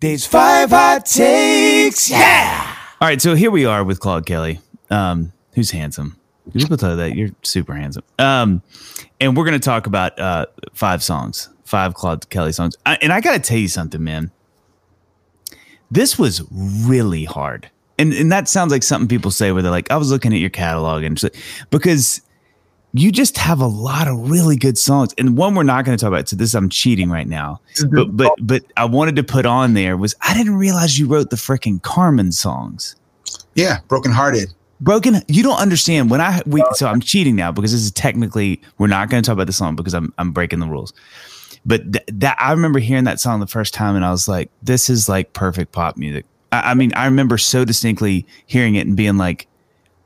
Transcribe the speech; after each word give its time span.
There's 0.00 0.26
five 0.26 0.68
hot 0.70 1.06
takes. 1.06 2.10
Yeah. 2.10 2.76
All 3.00 3.08
right, 3.08 3.20
so 3.20 3.34
here 3.34 3.50
we 3.50 3.64
are 3.64 3.82
with 3.82 3.98
Claude 3.98 4.26
Kelly, 4.26 4.60
um, 4.90 5.32
who's 5.54 5.70
handsome. 5.70 6.18
People 6.52 6.76
tell 6.76 6.90
you 6.90 6.96
that 6.96 7.16
you're 7.16 7.30
super 7.42 7.74
handsome. 7.74 8.04
Um, 8.18 8.62
and 9.20 9.34
we're 9.34 9.46
gonna 9.46 9.58
talk 9.58 9.86
about 9.86 10.18
uh, 10.18 10.46
five 10.74 11.02
songs, 11.02 11.48
five 11.64 11.94
Claude 11.94 12.28
Kelly 12.28 12.52
songs. 12.52 12.76
I, 12.84 12.98
and 13.00 13.10
I 13.10 13.22
gotta 13.22 13.38
tell 13.38 13.56
you 13.56 13.68
something, 13.68 14.04
man. 14.04 14.30
This 15.90 16.18
was 16.18 16.42
really 16.52 17.24
hard, 17.24 17.70
and 17.98 18.12
and 18.12 18.30
that 18.30 18.48
sounds 18.48 18.72
like 18.72 18.82
something 18.82 19.08
people 19.08 19.30
say 19.30 19.50
where 19.50 19.62
they're 19.62 19.70
like, 19.72 19.90
"I 19.90 19.96
was 19.96 20.10
looking 20.10 20.34
at 20.34 20.40
your 20.40 20.50
catalog," 20.50 21.04
and 21.04 21.18
because 21.70 22.20
you 23.00 23.12
just 23.12 23.36
have 23.36 23.60
a 23.60 23.66
lot 23.66 24.08
of 24.08 24.30
really 24.30 24.56
good 24.56 24.78
songs. 24.78 25.14
And 25.18 25.36
one 25.36 25.54
we're 25.54 25.62
not 25.62 25.84
going 25.84 25.96
to 25.96 26.00
talk 26.00 26.08
about. 26.08 26.28
So 26.28 26.36
this 26.36 26.54
I'm 26.54 26.68
cheating 26.68 27.10
right 27.10 27.28
now. 27.28 27.60
Mm-hmm. 27.74 27.94
But 27.94 28.16
but 28.16 28.32
but 28.40 28.62
I 28.76 28.84
wanted 28.84 29.16
to 29.16 29.24
put 29.24 29.46
on 29.46 29.74
there 29.74 29.96
was 29.96 30.14
I 30.22 30.34
didn't 30.34 30.56
realize 30.56 30.98
you 30.98 31.06
wrote 31.06 31.30
the 31.30 31.36
freaking 31.36 31.80
Karmin 31.80 32.32
songs. 32.32 32.96
Yeah, 33.54 33.80
broken 33.88 34.12
hearted. 34.12 34.52
Broken. 34.80 35.22
You 35.28 35.42
don't 35.42 35.58
understand 35.58 36.10
when 36.10 36.20
I 36.20 36.42
we. 36.46 36.62
So 36.74 36.86
I'm 36.86 37.00
cheating 37.00 37.36
now 37.36 37.50
because 37.50 37.72
this 37.72 37.82
is 37.82 37.90
technically 37.90 38.60
we're 38.78 38.86
not 38.86 39.10
going 39.10 39.22
to 39.22 39.26
talk 39.26 39.34
about 39.34 39.46
the 39.46 39.52
song 39.52 39.74
because 39.74 39.94
I'm 39.94 40.12
I'm 40.18 40.32
breaking 40.32 40.60
the 40.60 40.66
rules. 40.66 40.92
But 41.64 41.92
th- 41.92 42.04
that 42.12 42.36
I 42.38 42.52
remember 42.52 42.78
hearing 42.78 43.04
that 43.04 43.18
song 43.18 43.40
the 43.40 43.46
first 43.46 43.74
time 43.74 43.96
and 43.96 44.04
I 44.04 44.10
was 44.10 44.28
like, 44.28 44.50
this 44.62 44.88
is 44.88 45.08
like 45.08 45.32
perfect 45.32 45.72
pop 45.72 45.96
music. 45.96 46.24
I, 46.52 46.70
I 46.70 46.74
mean, 46.74 46.92
I 46.94 47.06
remember 47.06 47.38
so 47.38 47.64
distinctly 47.64 48.26
hearing 48.46 48.76
it 48.76 48.86
and 48.86 48.96
being 48.96 49.16
like, 49.16 49.48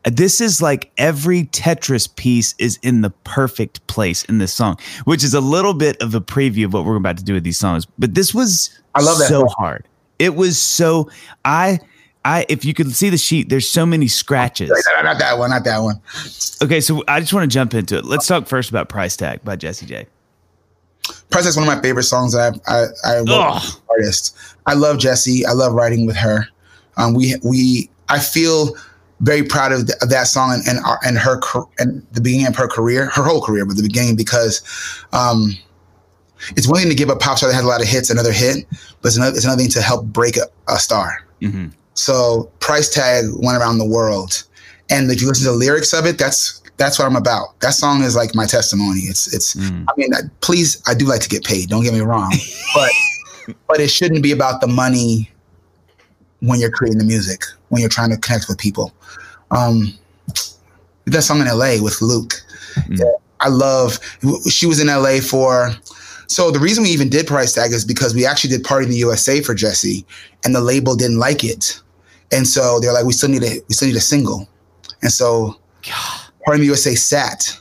this 0.05 0.41
is 0.41 0.63
like 0.63 0.91
every 0.97 1.45
Tetris 1.45 2.15
piece 2.15 2.55
is 2.59 2.79
in 2.83 3.03
the 3.03 3.11
perfect 3.11 3.87
place 3.87 4.25
in 4.25 4.39
this 4.39 4.53
song, 4.53 4.79
which 5.05 5.23
is 5.23 5.35
a 5.35 5.41
little 5.41 5.75
bit 5.75 6.01
of 6.03 6.15
a 6.15 6.21
preview 6.21 6.65
of 6.65 6.73
what 6.73 6.85
we're 6.85 6.97
about 6.97 7.19
to 7.19 7.25
do 7.25 7.35
with 7.35 7.45
these 7.45 7.59
songs. 7.59 7.87
But 7.99 8.15
this 8.15 8.35
was 8.35 8.71
I 8.95 9.03
love 9.03 9.19
that 9.19 9.29
so 9.29 9.47
hard. 9.47 9.87
It 10.19 10.35
was 10.37 10.61
so 10.61 11.11
I 11.45 11.81
I 12.25 12.47
if 12.49 12.65
you 12.65 12.75
could 12.75 12.95
see 12.95 13.11
the 13.11 13.19
sheet, 13.19 13.49
there's 13.49 13.69
so 13.69 13.85
many 13.85 14.09
scratches. 14.09 14.71
Not 15.03 15.19
that 15.19 15.39
one, 15.39 15.51
not 15.51 15.65
that 15.65 15.79
one. 15.79 16.01
Okay, 16.63 16.81
so 16.81 17.03
I 17.09 17.21
just 17.21 17.33
want 17.33 17.51
to 17.51 17.55
jump 17.55 17.75
into 17.75 17.97
it. 17.97 18.05
Let's 18.05 18.27
talk 18.27 18.47
first 18.47 18.71
about 18.71 18.89
Price 18.89 19.17
Tag 19.17 19.43
by 19.45 19.57
Jessie 19.57 19.87
J. 19.87 20.07
Price 21.31 21.47
is 21.47 21.57
one 21.57 21.67
of 21.67 21.75
my 21.75 21.81
favorite 21.81 22.05
songs 22.05 22.33
that 22.35 22.61
I 22.69 22.87
I, 23.05 23.17
I 23.17 23.19
wrote 23.21 23.81
artist. 23.89 24.37
I 24.67 24.75
love 24.75 24.99
Jessie. 24.99 25.47
I 25.47 25.53
love 25.53 25.73
writing 25.73 26.07
with 26.07 26.17
her. 26.17 26.47
Um, 26.97 27.15
we 27.15 27.37
we 27.43 27.91
I 28.09 28.19
feel 28.19 28.77
very 29.21 29.43
proud 29.43 29.73
of, 29.73 29.87
th- 29.87 29.99
of 30.03 30.09
that 30.11 30.27
song 30.27 30.53
and 30.53 30.67
and, 30.67 30.85
our, 30.85 30.99
and 31.05 31.19
her 31.19 31.39
and 31.79 32.07
the 32.13 32.21
beginning 32.21 32.47
of 32.47 32.57
her 32.57 32.69
career, 32.69 33.07
her 33.11 33.23
whole 33.23 33.43
career, 33.43 33.65
but 33.67 33.77
the 33.77 33.83
beginning 33.83 34.17
because 34.17 34.63
um, 35.13 35.53
it's 36.57 36.67
one 36.67 36.81
thing 36.81 36.89
to 36.89 36.95
give 36.95 37.11
a 37.11 37.17
pop 37.17 37.37
star 37.39 37.51
that 37.51 37.55
has 37.55 37.65
a 37.65 37.69
lot 37.69 37.81
of 37.83 37.87
hits 37.87 38.11
another 38.11 38.33
hit, 38.33 38.67
but 39.03 39.09
it's 39.09 39.17
another, 39.17 39.37
it's 39.37 39.45
another 39.45 39.61
thing 39.61 39.71
to 39.71 39.83
help 39.83 40.07
break 40.07 40.37
a, 40.37 40.47
a 40.69 40.79
star. 40.79 41.27
hmm 41.41 41.67
So 41.95 42.51
price 42.61 42.89
tag 42.93 43.27
went 43.37 43.59
around 43.59 43.79
the 43.79 43.85
world, 43.89 44.45
and 44.89 45.11
if 45.11 45.21
you 45.21 45.29
listen 45.29 45.45
to 45.45 45.51
the 45.53 45.57
lyrics 45.57 45.93
of 45.93 46.07
it, 46.07 46.19
that's 46.19 46.63
that's 46.79 46.99
what 46.99 47.05
I'm 47.05 47.17
about. 47.17 47.61
That 47.61 47.75
song 47.75 48.03
is 48.03 48.17
like 48.17 48.35
my 48.35 48.47
testimony. 48.47 49.01
It's 49.01 49.33
it's. 49.35 49.55
Mm. 49.55 49.85
I 49.87 49.93
mean, 49.99 50.15
I- 50.15 50.31
please, 50.41 50.83
I 50.87 50.95
do 50.95 51.05
like 51.05 51.21
to 51.21 51.29
get 51.29 51.45
paid. 51.45 51.69
Don't 51.69 51.83
get 51.85 51.93
me 51.93 52.01
wrong, 52.01 52.33
but 52.75 52.91
but 53.69 53.81
it 53.81 53.89
shouldn't 53.91 54.23
be 54.23 54.33
about 54.33 54.63
the 54.63 54.67
money 54.67 55.31
when 56.41 56.59
you're 56.59 56.71
creating 56.71 56.99
the 56.99 57.05
music. 57.05 57.45
When 57.71 57.81
you're 57.81 57.89
trying 57.89 58.11
to 58.11 58.19
connect 58.19 58.47
with 58.49 58.59
people. 58.59 58.93
Um, 59.51 59.95
we 61.07 61.13
did 61.13 61.23
song 61.23 61.41
in 61.41 61.47
L.A. 61.47 61.81
with 61.81 62.01
Luke. 62.03 62.35
Mm. 62.75 62.99
Yeah, 62.99 63.13
I 63.41 63.49
love. 63.49 63.99
She 64.49 64.67
was 64.67 64.81
in 64.81 64.89
L.A. 64.89 65.21
for. 65.21 65.73
So 66.27 66.53
the 66.53 66.61
reason 66.61 66.85
we 66.85 66.91
even 66.91 67.09
did 67.09 67.27
price 67.27 67.55
tag 67.55 67.73
is 67.73 67.85
because 67.85 68.15
we 68.15 68.25
actually 68.25 68.51
did 68.51 68.63
Party 68.63 68.85
in 68.85 68.91
the 68.93 68.99
USA 68.99 69.41
for 69.41 69.55
Jessie, 69.55 70.07
and 70.45 70.55
the 70.55 70.61
label 70.61 70.95
didn't 70.95 71.19
like 71.19 71.43
it, 71.43 71.81
and 72.31 72.47
so 72.47 72.79
they're 72.79 72.93
like, 72.93 73.05
we 73.05 73.13
still 73.13 73.29
need 73.29 73.43
a 73.43 73.61
we 73.69 73.75
still 73.75 73.89
need 73.89 73.97
a 73.97 74.01
single, 74.01 74.49
and 75.03 75.11
so 75.11 75.59
Party 76.45 76.57
in 76.57 76.61
the 76.61 76.67
USA 76.67 76.95
sat 76.95 77.59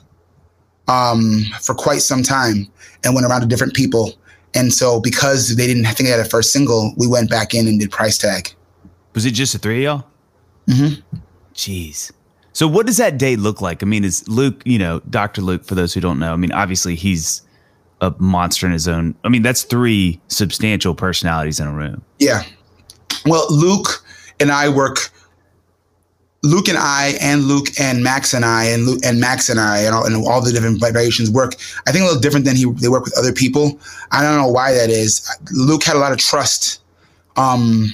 um, 0.88 1.44
for 1.62 1.74
quite 1.74 2.02
some 2.02 2.22
time 2.22 2.68
and 3.04 3.16
went 3.16 3.26
around 3.26 3.42
to 3.42 3.48
different 3.48 3.74
people, 3.74 4.14
and 4.54 4.72
so 4.72 5.00
because 5.00 5.56
they 5.56 5.66
didn't 5.66 5.86
think 5.86 6.02
they 6.02 6.10
had 6.10 6.20
a 6.20 6.26
first 6.26 6.54
single, 6.54 6.94
we 6.98 7.08
went 7.08 7.30
back 7.30 7.56
in 7.56 7.68
and 7.68 7.80
did 7.80 7.90
price 7.90 8.18
tag. 8.20 8.54
Was 9.14 9.26
it 9.26 9.32
just 9.32 9.54
the 9.54 9.60
three 9.60 9.86
of 9.86 10.06
y'all? 10.68 10.76
Mhm. 10.76 11.02
Jeez. 11.56 12.12
So 12.54 12.68
what 12.68 12.86
does 12.86 12.98
that 12.98 13.18
day 13.18 13.36
look 13.36 13.62
like? 13.62 13.84
I 13.84 13.86
mean, 13.86 14.04
is 14.04 14.28
Luke, 14.28 14.62
you 14.66 14.78
know, 14.78 15.02
Dr. 15.10 15.42
Luke, 15.42 15.66
for 15.66 15.76
those 15.76 15.94
who 15.94 16.02
don't 16.02 16.20
know, 16.20 16.34
I 16.34 16.36
mean, 16.36 16.52
obviously 16.52 16.96
he's 16.96 17.42
a 18.02 18.14
monster 18.18 18.66
in 18.66 18.72
his 18.72 18.88
own. 18.88 19.16
I 19.24 19.30
mean, 19.30 19.42
that's 19.42 19.64
three 19.64 20.20
substantial 20.28 20.96
personalities 20.96 21.60
in 21.60 21.68
a 21.68 21.72
room. 21.74 22.02
Yeah. 22.20 22.44
Well, 23.26 23.46
Luke 23.50 24.04
and 24.40 24.52
I 24.52 24.70
work. 24.70 25.12
Luke 26.42 26.70
and 26.70 26.78
I, 26.78 27.16
and 27.20 27.44
Luke 27.44 27.68
and 27.80 28.02
Max 28.02 28.34
and 28.34 28.46
I, 28.46 28.64
and 28.66 28.86
Luke 28.86 29.02
and 29.04 29.20
Max 29.20 29.50
and 29.50 29.60
I, 29.60 29.80
and 29.80 29.94
all, 29.94 30.06
and 30.06 30.16
all 30.26 30.42
the 30.42 30.54
different 30.54 30.80
variations 30.80 31.30
work. 31.30 31.56
I 31.86 31.92
think 31.92 32.04
a 32.04 32.06
little 32.06 32.22
different 32.22 32.46
than 32.46 32.56
he 32.56 32.64
they 32.64 32.88
work 32.88 33.04
with 33.04 33.18
other 33.18 33.34
people. 33.34 33.78
I 34.12 34.22
don't 34.22 34.38
know 34.38 34.48
why 34.48 34.72
that 34.72 34.90
is. 34.90 35.30
Luke 35.52 35.84
had 35.84 35.98
a 35.98 36.00
lot 36.00 36.14
of 36.14 36.18
trust. 36.18 36.80
Um, 37.36 37.94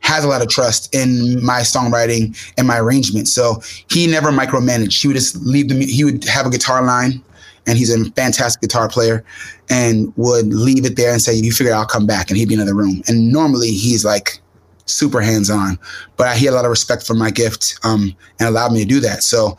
has 0.00 0.24
a 0.24 0.28
lot 0.28 0.42
of 0.42 0.48
trust 0.48 0.94
in 0.94 1.44
my 1.44 1.60
songwriting 1.60 2.36
and 2.58 2.66
my 2.66 2.78
arrangement. 2.78 3.28
So 3.28 3.62
he 3.88 4.06
never 4.06 4.30
micromanaged. 4.30 5.00
He 5.00 5.08
would 5.08 5.16
just 5.16 5.36
leave 5.36 5.68
the. 5.68 5.84
He 5.84 6.04
would 6.04 6.24
have 6.24 6.46
a 6.46 6.50
guitar 6.50 6.82
line, 6.82 7.22
and 7.66 7.78
he's 7.78 7.94
a 7.94 8.10
fantastic 8.12 8.60
guitar 8.60 8.88
player, 8.88 9.24
and 9.68 10.12
would 10.16 10.46
leave 10.46 10.84
it 10.84 10.96
there 10.96 11.12
and 11.12 11.22
say, 11.22 11.34
"You 11.34 11.52
figure 11.52 11.72
it 11.72 11.76
I'll 11.76 11.86
come 11.86 12.06
back," 12.06 12.30
and 12.30 12.36
he'd 12.36 12.48
be 12.48 12.54
in 12.54 12.64
the 12.64 12.74
room. 12.74 13.02
And 13.08 13.32
normally 13.32 13.70
he's 13.70 14.04
like 14.04 14.40
super 14.86 15.20
hands 15.20 15.50
on, 15.50 15.78
but 16.16 16.36
he 16.36 16.46
had 16.46 16.52
a 16.52 16.56
lot 16.56 16.64
of 16.64 16.70
respect 16.70 17.06
for 17.06 17.14
my 17.14 17.30
gift 17.30 17.78
um, 17.84 18.14
and 18.38 18.48
allowed 18.48 18.72
me 18.72 18.80
to 18.80 18.88
do 18.88 19.00
that. 19.00 19.22
So 19.22 19.56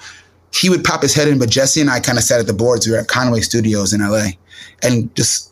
he 0.53 0.69
would 0.69 0.83
pop 0.83 1.01
his 1.01 1.13
head 1.13 1.29
in, 1.29 1.39
but 1.39 1.49
Jessie 1.49 1.79
and 1.79 1.89
I 1.89 2.01
kind 2.01 2.17
of 2.17 2.23
sat 2.23 2.39
at 2.39 2.47
the 2.47 2.53
boards. 2.53 2.85
We 2.85 2.93
were 2.93 2.99
at 2.99 3.07
Conway 3.07 3.41
Studios 3.41 3.93
in 3.93 4.01
LA, 4.01 4.31
and 4.81 5.13
just 5.15 5.50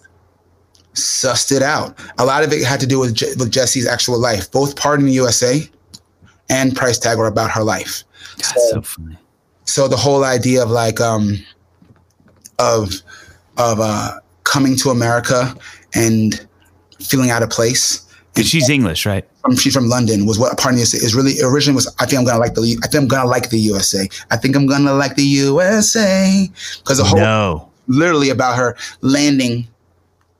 sussed 0.93 1.55
it 1.55 1.61
out. 1.61 1.97
A 2.17 2.25
lot 2.25 2.43
of 2.43 2.51
it 2.51 2.63
had 2.65 2.79
to 2.79 2.87
do 2.87 2.99
with 2.99 3.13
Je- 3.13 3.33
with 3.37 3.51
Jessie's 3.51 3.87
actual 3.87 4.19
life. 4.19 4.51
Both 4.51 4.75
Party 4.75 5.01
in 5.01 5.07
the 5.07 5.13
USA 5.13 5.61
and 6.49 6.75
Price 6.75 6.97
Tag 6.97 7.17
were 7.17 7.27
about 7.27 7.51
her 7.51 7.63
life. 7.63 8.03
God, 8.37 8.55
so 8.71 8.81
funny. 8.81 9.17
So 9.65 9.87
the 9.87 9.97
whole 9.97 10.23
idea 10.23 10.63
of 10.63 10.69
like 10.71 10.99
um 10.99 11.37
of 12.57 12.93
of 13.57 13.79
uh 13.79 14.19
coming 14.43 14.75
to 14.77 14.89
America 14.89 15.55
and 15.93 16.45
feeling 16.99 17.29
out 17.29 17.43
of 17.43 17.49
place. 17.49 18.05
And 18.35 18.45
she's 18.45 18.69
English, 18.69 19.05
right? 19.05 19.27
Um, 19.43 19.55
she's 19.55 19.73
from 19.73 19.87
London. 19.89 20.25
Was 20.25 20.39
what 20.39 20.57
part 20.57 20.73
of 20.73 20.77
the 20.77 20.81
USA 20.81 20.97
is 20.97 21.13
really 21.15 21.35
originally 21.41 21.75
was. 21.75 21.93
I 21.99 22.05
think 22.05 22.19
I'm 22.19 22.25
gonna 22.25 22.39
like 22.39 22.53
the. 22.55 22.77
I 22.83 22.87
think 22.87 23.01
I'm 23.03 23.07
gonna 23.07 23.29
like 23.29 23.49
the 23.49 23.59
USA. 23.59 24.07
I 24.31 24.37
think 24.37 24.55
I'm 24.55 24.65
gonna 24.65 24.93
like 24.93 25.15
the 25.15 25.23
USA 25.23 26.49
because 26.79 26.97
the 26.99 27.03
whole 27.03 27.19
No. 27.19 27.69
literally 27.87 28.29
about 28.29 28.57
her 28.57 28.77
landing 29.01 29.67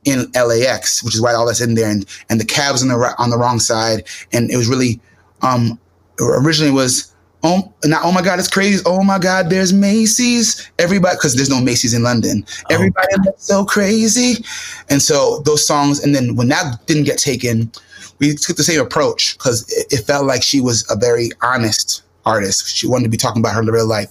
in 0.04 0.30
LAX, 0.34 1.02
which 1.02 1.14
is 1.14 1.20
why 1.20 1.34
all 1.34 1.46
that's 1.46 1.60
in 1.60 1.74
there, 1.74 1.90
and 1.90 2.06
and 2.28 2.40
the 2.40 2.44
cabs 2.44 2.82
on 2.82 2.88
the 2.88 3.14
on 3.18 3.30
the 3.30 3.38
wrong 3.38 3.58
side, 3.58 4.06
and 4.32 4.50
it 4.50 4.56
was 4.56 4.68
really, 4.68 5.00
um, 5.42 5.78
originally 6.20 6.72
was 6.72 7.12
oh 7.42 7.72
not 7.84 8.02
oh 8.04 8.12
my 8.12 8.22
god 8.22 8.38
it's 8.38 8.48
crazy. 8.48 8.82
Oh 8.86 9.02
my 9.02 9.18
god 9.18 9.50
there's 9.50 9.72
Macy's. 9.72 10.70
Everybody 10.78 11.16
because 11.16 11.36
there's 11.36 11.50
no 11.50 11.60
Macy's 11.60 11.94
in 11.94 12.02
London. 12.02 12.44
Oh, 12.48 12.74
everybody 12.74 13.14
looks 13.24 13.44
so 13.44 13.64
crazy, 13.64 14.44
and 14.88 15.02
so 15.02 15.40
those 15.40 15.66
songs, 15.66 16.02
and 16.02 16.14
then 16.14 16.36
when 16.36 16.48
that 16.48 16.86
didn't 16.86 17.04
get 17.04 17.18
taken, 17.18 17.70
we 18.18 18.34
took 18.34 18.56
the 18.56 18.64
same 18.64 18.80
approach 18.80 19.36
because 19.36 19.70
it, 19.72 20.00
it 20.00 20.06
felt 20.06 20.26
like 20.26 20.42
she 20.42 20.60
was 20.60 20.88
a 20.90 20.96
very 20.96 21.30
honest 21.42 22.02
artist. 22.26 22.74
She 22.74 22.86
wanted 22.86 23.04
to 23.04 23.10
be 23.10 23.16
talking 23.16 23.40
about 23.40 23.54
her 23.54 23.62
real 23.62 23.86
life, 23.86 24.10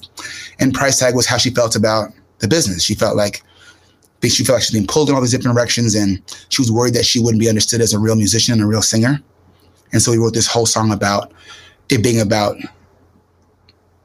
and 0.60 0.74
price 0.74 1.00
tag 1.00 1.16
was 1.16 1.26
how 1.26 1.38
she 1.38 1.50
felt 1.50 1.76
about 1.76 2.12
the 2.40 2.48
business. 2.48 2.84
She 2.84 2.96
felt 2.96 3.16
like 3.16 3.44
because 4.20 4.36
she 4.36 4.44
felt 4.44 4.58
like 4.58 4.64
she's 4.64 4.72
being 4.72 4.88
pulled 4.88 5.10
in 5.10 5.16
all 5.16 5.22
these 5.22 5.32
different 5.32 5.56
directions 5.56 5.96
and 5.96 6.22
she 6.50 6.62
was 6.62 6.72
worried 6.72 6.94
that 6.94 7.06
she 7.06 7.20
wouldn't 7.20 7.40
be 7.40 7.50
understood 7.50 7.82
as 7.82 7.94
a 7.94 8.00
real 8.00 8.16
musician 8.16 8.54
and 8.54 8.62
a 8.62 8.66
real 8.66 8.82
singer. 8.82 9.22
And 9.92 10.02
so 10.02 10.12
we 10.12 10.18
wrote 10.18 10.34
this 10.34 10.48
whole 10.48 10.66
song 10.66 10.92
about 10.92 11.32
it 11.90 12.04
being 12.04 12.20
about 12.20 12.56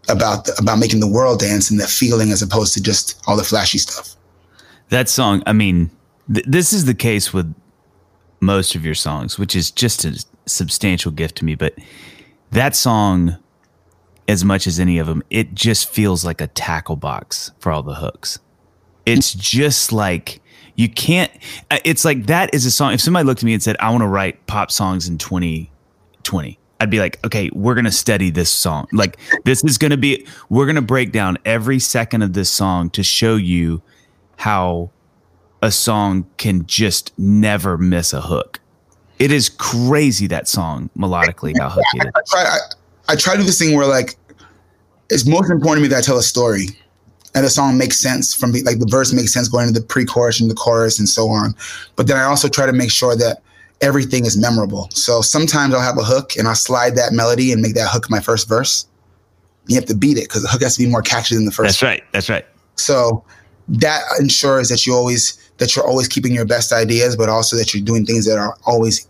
about 0.09 0.45
the, 0.45 0.55
about 0.59 0.79
making 0.79 1.01
the 1.01 1.09
world 1.09 1.41
dance 1.41 1.71
and 1.71 1.81
that 1.81 1.89
feeling 1.89 2.31
as 2.31 2.43
opposed 2.43 2.75
to 2.75 2.83
just 2.83 3.21
all 3.27 3.37
the 3.37 3.45
flashy 3.45 3.79
stuff. 3.79 4.15
That 4.91 5.09
song, 5.09 5.43
I 5.47 5.53
mean, 5.53 5.91
th- 6.33 6.45
this 6.47 6.73
is 6.73 6.85
the 6.85 6.95
case 6.95 7.33
with 7.33 7.55
most 8.41 8.75
of 8.75 8.85
your 8.85 8.95
songs, 8.95 9.39
which 9.39 9.57
is 9.57 9.71
just 9.71 10.05
a 10.05 10.23
substantial 10.47 11.11
gift 11.11 11.37
to 11.37 11.45
me. 11.45 11.55
But 11.55 11.75
that 12.51 12.77
song, 12.77 13.39
as 14.29 14.45
much 14.45 14.67
as 14.67 14.79
any 14.79 14.99
of 14.99 15.07
them, 15.07 15.23
it 15.31 15.55
just 15.55 15.89
feels 15.89 16.25
like 16.25 16.41
a 16.41 16.49
tackle 16.49 16.97
box 16.97 17.51
for 17.59 17.73
all 17.73 17.83
the 17.83 17.95
hooks. 17.95 18.39
It's 19.07 19.33
just 19.35 19.93
like 19.93 20.41
you 20.77 20.89
can't. 20.89 21.31
uh, 21.71 21.79
It's 21.85 22.05
like 22.05 22.27
that 22.27 22.53
is 22.55 22.67
a 22.67 22.71
song. 22.71 22.93
If 22.93 23.01
somebody 23.01 23.25
looked 23.27 23.41
at 23.43 23.45
me 23.47 23.53
and 23.55 23.63
said, 23.63 23.77
"I 23.81 23.91
want 23.91 24.03
to 24.03 24.09
write 24.09 24.45
pop 24.47 24.71
songs 24.71 25.09
in 25.09 25.19
2020," 25.19 26.59
I'd 26.81 26.91
be 26.91 26.99
like, 27.01 27.25
"Okay, 27.25 27.51
we're 27.55 27.75
gonna 27.75 27.93
study 27.93 28.31
this 28.31 28.51
song. 28.51 28.87
Like 28.93 29.19
this 29.45 29.63
is 29.65 29.79
gonna 29.79 29.97
be. 29.97 30.27
We're 30.49 30.67
gonna 30.67 30.83
break 30.83 31.13
down 31.13 31.39
every 31.45 31.79
second 31.79 32.23
of 32.23 32.33
this 32.33 32.51
song 32.51 32.91
to 32.91 33.03
show 33.03 33.37
you 33.37 33.83
how." 34.37 34.91
a 35.63 35.71
song 35.71 36.27
can 36.37 36.67
just 36.67 37.19
never 37.19 37.79
miss 37.79 38.13
a 38.13 38.21
hook. 38.21 38.61
It 39.19 39.33
is 39.33 39.49
crazy 39.49 40.27
that 40.27 40.47
song 40.47 40.91
melodically 40.95 41.55
how 41.59 41.71
hooky 41.71 42.01
it 42.01 42.07
is. 42.09 42.35
I 42.35 42.39
I, 42.45 42.59
I 43.15 43.17
try 43.17 43.33
to 43.33 43.39
do 43.41 43.47
this 43.47 43.59
thing 43.61 43.75
where 43.75 43.87
like 43.87 44.17
it's 45.09 45.25
most 45.27 45.49
important 45.49 45.79
to 45.83 45.89
me 45.89 45.89
that 45.89 46.01
I 46.01 46.03
tell 46.03 46.19
a 46.19 46.23
story 46.23 46.67
and 47.35 47.45
the 47.45 47.51
song 47.51 47.77
makes 47.77 47.99
sense 47.99 48.33
from 48.33 48.53
the, 48.53 48.63
like 48.63 48.79
the 48.79 48.87
verse 48.89 49.13
makes 49.13 49.33
sense 49.33 49.49
going 49.49 49.69
into 49.69 49.81
the 49.81 49.87
pre-chorus 49.87 50.41
and 50.41 50.51
the 50.51 50.55
chorus 50.55 50.99
and 50.99 51.09
so 51.09 51.29
on. 51.29 51.55
But 51.97 52.07
then 52.07 52.17
I 52.17 52.25
also 52.25 52.49
try 52.49 52.67
to 52.67 52.73
make 52.73 52.91
sure 52.91 53.17
that 53.17 53.43
everything 53.81 54.25
is 54.25 54.37
memorable. 54.37 54.89
So 54.93 55.21
sometimes 55.21 55.75
I'll 55.75 55.81
have 55.81 55.99
a 55.99 56.05
hook 56.05 56.37
and 56.39 56.47
I'll 56.47 56.55
slide 56.55 56.95
that 56.97 57.13
melody 57.13 57.53
and 57.53 57.61
make 57.61 57.75
that 57.75 57.91
hook 57.91 58.09
my 58.09 58.21
first 58.21 58.49
verse. 58.49 58.87
You 59.67 59.77
have 59.77 59.87
to 59.87 59.95
beat 59.95 60.17
it 60.17 60.25
because 60.25 60.43
the 60.43 60.49
hook 60.49 60.63
has 60.63 60.77
to 60.77 60.85
be 60.85 60.89
more 60.89 61.03
catchy 61.03 61.35
than 61.35 61.45
the 61.45 61.51
first. 61.51 61.81
That's 61.81 61.83
right. 61.83 62.05
That's 62.13 62.31
right. 62.31 62.47
So 62.77 63.25
that 63.69 64.03
ensures 64.21 64.69
that 64.69 64.87
you 64.87 64.95
always 64.95 65.41
that 65.59 65.75
you're 65.75 65.87
always 65.87 66.09
keeping 66.09 66.35
your 66.35 66.45
best 66.45 66.73
ideas, 66.73 67.17
but 67.17 67.29
also 67.29 67.57
that 67.57 67.73
you're 67.73 67.85
doing 67.85 68.05
things 68.05 68.27
that 68.27 68.39
are 68.39 68.57
always 68.67 69.07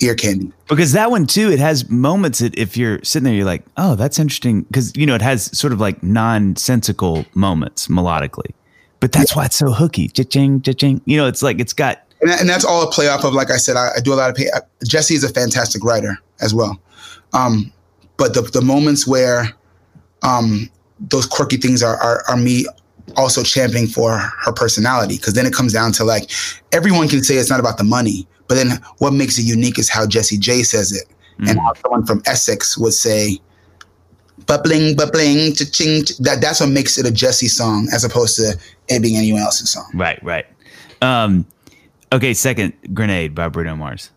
ear 0.00 0.14
candy. 0.14 0.52
Because 0.68 0.92
that 0.92 1.10
one 1.10 1.26
too, 1.26 1.50
it 1.50 1.58
has 1.58 1.88
moments 1.88 2.40
that 2.40 2.56
if 2.58 2.76
you're 2.76 3.02
sitting 3.02 3.24
there, 3.24 3.34
you're 3.34 3.44
like, 3.44 3.64
oh, 3.76 3.94
that's 3.94 4.18
interesting. 4.18 4.62
Because 4.62 4.96
you 4.96 5.06
know, 5.06 5.14
it 5.14 5.22
has 5.22 5.56
sort 5.56 5.72
of 5.72 5.80
like 5.80 6.02
nonsensical 6.02 7.24
moments 7.34 7.88
melodically, 7.88 8.52
but 9.00 9.12
that's 9.12 9.36
why 9.36 9.46
it's 9.46 9.56
so 9.56 9.72
hooky. 9.72 10.08
Cha-ching, 10.08 10.62
cha-ching. 10.62 11.00
You 11.04 11.16
know, 11.18 11.26
it's 11.26 11.42
like 11.42 11.60
it's 11.60 11.72
got. 11.72 12.02
And, 12.20 12.30
and 12.30 12.48
that's 12.48 12.64
all 12.64 12.82
a 12.82 12.90
play 12.90 13.08
off 13.08 13.24
of. 13.24 13.34
Like 13.34 13.50
I 13.50 13.56
said, 13.56 13.76
I, 13.76 13.90
I 13.96 14.00
do 14.00 14.12
a 14.12 14.16
lot 14.16 14.30
of. 14.30 14.36
Pay, 14.36 14.50
uh, 14.50 14.60
Jessie 14.86 15.14
is 15.14 15.24
a 15.24 15.28
fantastic 15.28 15.84
writer 15.84 16.18
as 16.40 16.54
well, 16.54 16.80
um, 17.32 17.72
but 18.16 18.34
the 18.34 18.42
the 18.42 18.62
moments 18.62 19.06
where 19.06 19.48
um, 20.22 20.70
those 20.98 21.26
quirky 21.26 21.56
things 21.56 21.82
are, 21.82 21.96
are 21.96 22.22
are 22.28 22.36
me 22.36 22.66
also 23.16 23.42
championing 23.42 23.88
for 23.88 24.18
her 24.18 24.52
personality 24.52 25.16
because 25.16 25.34
then 25.34 25.46
it 25.46 25.52
comes 25.52 25.72
down 25.72 25.92
to 25.92 26.04
like 26.04 26.30
everyone 26.72 27.08
can 27.08 27.22
say 27.24 27.36
it's 27.36 27.50
not 27.50 27.60
about 27.60 27.78
the 27.78 27.84
money 27.84 28.26
but 28.50 28.56
then 28.56 28.82
what 28.98 29.12
makes 29.12 29.38
it 29.38 29.42
unique 29.42 29.78
is 29.78 29.88
how 29.88 30.04
Jessie 30.04 30.36
J 30.36 30.64
says 30.64 30.90
it. 30.90 31.06
Mm. 31.38 31.50
and 31.50 31.60
how 31.60 31.72
someone 31.74 32.04
from 32.04 32.20
Essex 32.26 32.76
would 32.76 32.92
say 32.92 33.38
bubbling 34.46 34.96
bubbling 34.96 35.54
ching 35.54 36.04
that 36.18 36.38
that's 36.40 36.58
what 36.58 36.68
makes 36.68 36.98
it 36.98 37.06
a 37.06 37.12
Jessie 37.12 37.46
song 37.46 37.88
as 37.94 38.02
opposed 38.02 38.34
to 38.36 38.58
it 38.88 39.00
being 39.00 39.16
anyone 39.16 39.40
else's 39.40 39.70
song. 39.70 39.88
Right 39.94 40.20
right. 40.24 40.46
Um 41.00 41.46
okay 42.12 42.34
second 42.34 42.72
grenade 42.92 43.36
by 43.36 43.48
Bruno 43.48 43.76
Mars. 43.76 44.10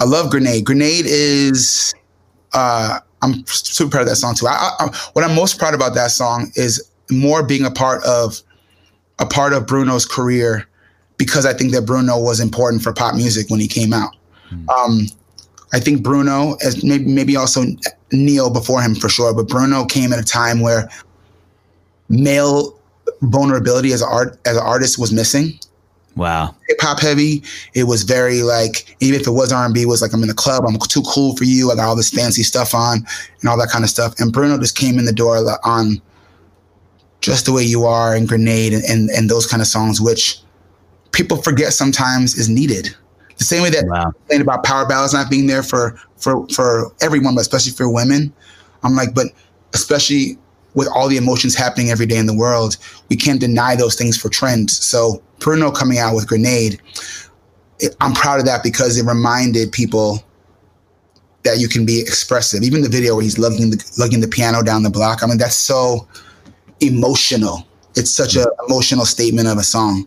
I 0.00 0.04
love 0.04 0.28
Grenade. 0.28 0.64
Grenade 0.64 1.06
is 1.06 1.94
uh 2.52 2.98
I'm 3.22 3.46
super 3.46 3.92
proud 3.92 4.02
of 4.02 4.08
that 4.08 4.16
song 4.16 4.34
too. 4.34 4.48
I, 4.48 4.72
I, 4.80 4.88
what 5.12 5.24
I'm 5.24 5.36
most 5.36 5.56
proud 5.58 5.72
about 5.72 5.94
that 5.94 6.10
song 6.10 6.50
is 6.56 6.90
more 7.12 7.44
being 7.44 7.64
a 7.64 7.70
part 7.70 8.02
of 8.04 8.42
a 9.20 9.26
part 9.26 9.52
of 9.52 9.68
Bruno's 9.68 10.04
career 10.04 10.66
because 11.18 11.46
I 11.46 11.52
think 11.52 11.72
that 11.72 11.82
Bruno 11.82 12.18
was 12.18 12.40
important 12.40 12.82
for 12.82 12.92
pop 12.92 13.14
music 13.14 13.48
when 13.50 13.60
he 13.60 13.68
came 13.68 13.92
out. 13.92 14.14
Mm. 14.50 14.68
Um, 14.68 15.06
I 15.72 15.80
think 15.80 16.02
Bruno, 16.02 16.56
as 16.64 16.84
maybe 16.84 17.04
maybe 17.04 17.36
also 17.36 17.64
Ne-Yo 18.12 18.50
before 18.50 18.80
him 18.80 18.94
for 18.94 19.08
sure, 19.08 19.34
but 19.34 19.48
Bruno 19.48 19.84
came 19.84 20.12
at 20.12 20.18
a 20.18 20.24
time 20.24 20.60
where 20.60 20.88
male 22.08 22.78
vulnerability 23.22 23.92
as 23.92 24.02
art 24.02 24.38
as 24.46 24.56
an 24.56 24.62
artist 24.62 24.98
was 24.98 25.12
missing. 25.12 25.58
Wow. 26.14 26.54
Hip 26.68 26.78
hop 26.80 27.00
heavy. 27.00 27.42
It 27.74 27.84
was 27.84 28.02
very 28.02 28.42
like 28.42 28.96
even 29.00 29.20
if 29.20 29.26
it 29.26 29.32
was 29.32 29.52
R 29.52 29.64
and 29.64 29.74
B, 29.74 29.84
was 29.84 30.00
like 30.00 30.14
I'm 30.14 30.22
in 30.22 30.28
the 30.28 30.34
club. 30.34 30.64
I'm 30.66 30.78
too 30.78 31.02
cool 31.02 31.36
for 31.36 31.44
you. 31.44 31.70
I 31.70 31.74
got 31.74 31.88
all 31.88 31.96
this 31.96 32.10
fancy 32.10 32.42
stuff 32.42 32.74
on 32.74 33.06
and 33.40 33.50
all 33.50 33.58
that 33.58 33.68
kind 33.68 33.84
of 33.84 33.90
stuff. 33.90 34.14
And 34.18 34.32
Bruno 34.32 34.58
just 34.58 34.76
came 34.76 34.98
in 34.98 35.04
the 35.04 35.12
door 35.12 35.44
on 35.64 36.00
just 37.20 37.44
the 37.44 37.52
way 37.52 37.62
you 37.62 37.84
are 37.84 38.14
and 38.14 38.28
grenade 38.28 38.72
and, 38.72 38.84
and, 38.84 39.10
and 39.10 39.28
those 39.28 39.46
kind 39.46 39.60
of 39.60 39.66
songs, 39.68 40.00
which 40.00 40.40
people 41.16 41.38
forget 41.38 41.72
sometimes 41.72 42.36
is 42.36 42.48
needed. 42.48 42.94
The 43.38 43.44
same 43.44 43.62
way 43.62 43.70
that 43.70 43.86
wow. 43.86 44.12
saying 44.28 44.42
about 44.42 44.64
power 44.64 44.86
balance 44.86 45.14
not 45.14 45.30
being 45.30 45.46
there 45.46 45.62
for 45.62 45.98
for 46.18 46.46
for 46.48 46.92
everyone, 47.00 47.34
but 47.34 47.40
especially 47.40 47.72
for 47.72 47.88
women. 47.90 48.32
I'm 48.82 48.94
like, 48.94 49.14
but 49.14 49.28
especially 49.74 50.38
with 50.74 50.88
all 50.94 51.08
the 51.08 51.16
emotions 51.16 51.54
happening 51.54 51.90
every 51.90 52.06
day 52.06 52.18
in 52.18 52.26
the 52.26 52.36
world, 52.36 52.76
we 53.08 53.16
can't 53.16 53.40
deny 53.40 53.74
those 53.74 53.94
things 53.94 54.16
for 54.16 54.28
trends. 54.28 54.84
So 54.84 55.22
Bruno 55.40 55.70
coming 55.70 55.98
out 55.98 56.14
with 56.14 56.26
Grenade, 56.28 56.80
it, 57.80 57.96
I'm 58.00 58.12
proud 58.12 58.38
of 58.38 58.44
that 58.44 58.62
because 58.62 58.98
it 58.98 59.06
reminded 59.06 59.72
people 59.72 60.22
that 61.44 61.58
you 61.58 61.68
can 61.68 61.86
be 61.86 62.00
expressive. 62.00 62.62
Even 62.62 62.82
the 62.82 62.88
video 62.90 63.14
where 63.14 63.22
he's 63.22 63.38
lugging 63.38 63.70
the 63.70 63.92
lugging 63.98 64.20
the 64.20 64.28
piano 64.28 64.62
down 64.62 64.82
the 64.82 64.90
block. 64.90 65.22
I 65.22 65.26
mean, 65.26 65.38
that's 65.38 65.56
so 65.56 66.06
emotional. 66.80 67.66
It's 67.96 68.10
such 68.10 68.36
an 68.36 68.46
emotional 68.68 69.04
statement 69.06 69.48
of 69.48 69.58
a 69.58 69.62
song. 69.62 70.06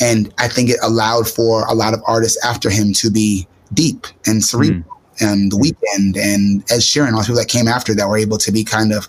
And 0.00 0.32
I 0.38 0.48
think 0.48 0.70
it 0.70 0.78
allowed 0.82 1.28
for 1.28 1.64
a 1.66 1.74
lot 1.74 1.94
of 1.94 2.02
artists 2.06 2.44
after 2.44 2.70
him 2.70 2.92
to 2.94 3.10
be 3.10 3.46
deep 3.74 4.06
and 4.26 4.44
cerebral. 4.44 4.82
Mm. 4.82 4.94
And 5.20 5.52
The 5.52 5.56
Weeknd 5.56 6.16
and 6.16 6.62
Ed 6.70 6.80
Sheeran, 6.80 7.12
all 7.14 7.22
people 7.22 7.36
that 7.36 7.48
came 7.48 7.66
after 7.66 7.94
that 7.94 8.08
were 8.08 8.18
able 8.18 8.38
to 8.38 8.52
be 8.52 8.62
kind 8.62 8.92
of 8.92 9.08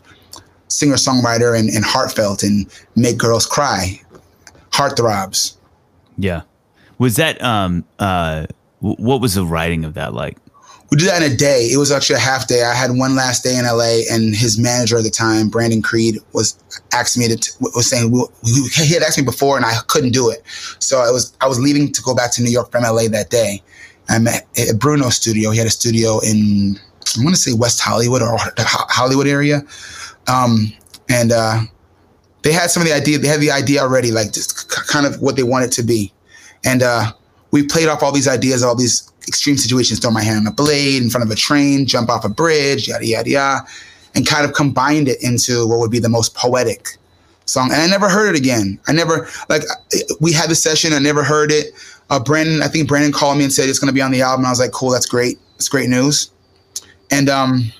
singer 0.67 0.95
songwriter 0.95 1.57
and, 1.57 1.69
and 1.69 1.83
heartfelt 1.85 2.41
and 2.41 2.67
make 2.95 3.17
girls 3.17 3.45
cry, 3.45 4.01
heartthrobs. 4.71 5.57
Yeah. 6.17 6.41
Was 6.97 7.15
that 7.17 7.41
um 7.41 7.85
uh 7.99 8.47
what 8.79 9.21
was 9.21 9.35
the 9.35 9.45
writing 9.45 9.85
of 9.85 9.93
that 9.95 10.13
like? 10.13 10.37
We 10.91 10.97
did 10.97 11.07
that 11.07 11.21
in 11.21 11.31
a 11.31 11.35
day. 11.35 11.69
It 11.71 11.77
was 11.77 11.91
actually 11.91 12.15
a 12.15 12.19
half 12.19 12.47
day. 12.47 12.63
I 12.63 12.73
had 12.73 12.91
one 12.91 13.15
last 13.15 13.43
day 13.43 13.55
in 13.55 13.65
LA, 13.65 14.01
and 14.11 14.35
his 14.35 14.57
manager 14.57 14.97
at 14.97 15.03
the 15.03 15.11
time, 15.11 15.47
Brandon 15.47 15.81
Creed, 15.81 16.17
was 16.33 16.57
asking 16.93 17.21
me 17.21 17.35
to 17.35 17.51
was 17.59 17.87
saying 17.87 18.11
he 18.43 18.93
had 18.93 19.03
asked 19.03 19.17
me 19.17 19.23
before, 19.23 19.55
and 19.55 19.65
I 19.65 19.77
couldn't 19.87 20.11
do 20.11 20.29
it. 20.29 20.41
So 20.79 20.99
I 20.99 21.11
was 21.11 21.35
I 21.41 21.47
was 21.47 21.59
leaving 21.59 21.91
to 21.91 22.01
go 22.01 22.15
back 22.15 22.31
to 22.33 22.43
New 22.43 22.49
York 22.49 22.71
from 22.71 22.83
LA 22.83 23.07
that 23.09 23.29
day. 23.29 23.61
I 24.09 24.17
met 24.17 24.47
at 24.57 24.79
Bruno's 24.79 25.15
studio. 25.15 25.51
He 25.51 25.59
had 25.59 25.67
a 25.67 25.71
studio 25.71 26.19
in 26.19 26.79
I 27.17 27.23
want 27.23 27.35
to 27.35 27.41
say 27.41 27.53
West 27.53 27.79
Hollywood 27.81 28.21
or 28.21 28.37
the 28.55 28.65
Hollywood 28.65 29.27
area, 29.27 29.61
um, 30.27 30.73
and 31.07 31.31
uh, 31.31 31.61
they 32.41 32.51
had 32.51 32.71
some 32.71 32.81
of 32.81 32.87
the 32.87 32.95
idea. 32.95 33.19
They 33.19 33.27
had 33.27 33.41
the 33.41 33.51
idea 33.51 33.81
already, 33.81 34.11
like 34.11 34.31
just 34.31 34.69
kind 34.69 35.05
of 35.05 35.21
what 35.21 35.35
they 35.35 35.43
wanted 35.43 35.71
to 35.73 35.83
be, 35.83 36.11
and 36.65 36.81
uh, 36.81 37.11
we 37.51 37.63
played 37.63 37.87
off 37.87 38.01
all 38.01 38.11
these 38.11 38.27
ideas, 38.27 38.63
all 38.63 38.75
these 38.75 39.08
extreme 39.27 39.57
situations, 39.57 39.99
throw 39.99 40.11
my 40.11 40.23
hand 40.23 40.39
on 40.39 40.47
a 40.47 40.51
blade 40.51 41.01
in 41.03 41.09
front 41.09 41.25
of 41.25 41.31
a 41.31 41.35
train, 41.35 41.85
jump 41.85 42.09
off 42.09 42.25
a 42.25 42.29
bridge, 42.29 42.87
yada, 42.87 43.05
yada, 43.05 43.29
yada, 43.29 43.67
and 44.15 44.25
kind 44.25 44.45
of 44.45 44.53
combined 44.53 45.07
it 45.07 45.21
into 45.21 45.67
what 45.67 45.79
would 45.79 45.91
be 45.91 45.99
the 45.99 46.09
most 46.09 46.35
poetic 46.35 46.97
song. 47.45 47.71
And 47.71 47.81
I 47.81 47.87
never 47.87 48.09
heard 48.09 48.33
it 48.33 48.39
again. 48.39 48.79
I 48.87 48.93
never, 48.93 49.27
like, 49.49 49.63
we 50.19 50.31
had 50.31 50.49
the 50.49 50.55
session, 50.55 50.93
I 50.93 50.99
never 50.99 51.23
heard 51.23 51.51
it. 51.51 51.73
Uh, 52.09 52.19
Brandon, 52.19 52.61
I 52.63 52.67
think 52.67 52.87
Brandon 52.87 53.11
called 53.11 53.37
me 53.37 53.43
and 53.43 53.53
said 53.53 53.69
it's 53.69 53.79
going 53.79 53.87
to 53.87 53.93
be 53.93 54.01
on 54.01 54.11
the 54.11 54.21
album. 54.21 54.45
I 54.45 54.49
was 54.49 54.59
like, 54.59 54.71
cool, 54.71 54.89
that's 54.89 55.05
great. 55.05 55.37
That's 55.53 55.69
great 55.69 55.89
news. 55.89 56.31
And, 57.11 57.29
um, 57.29 57.71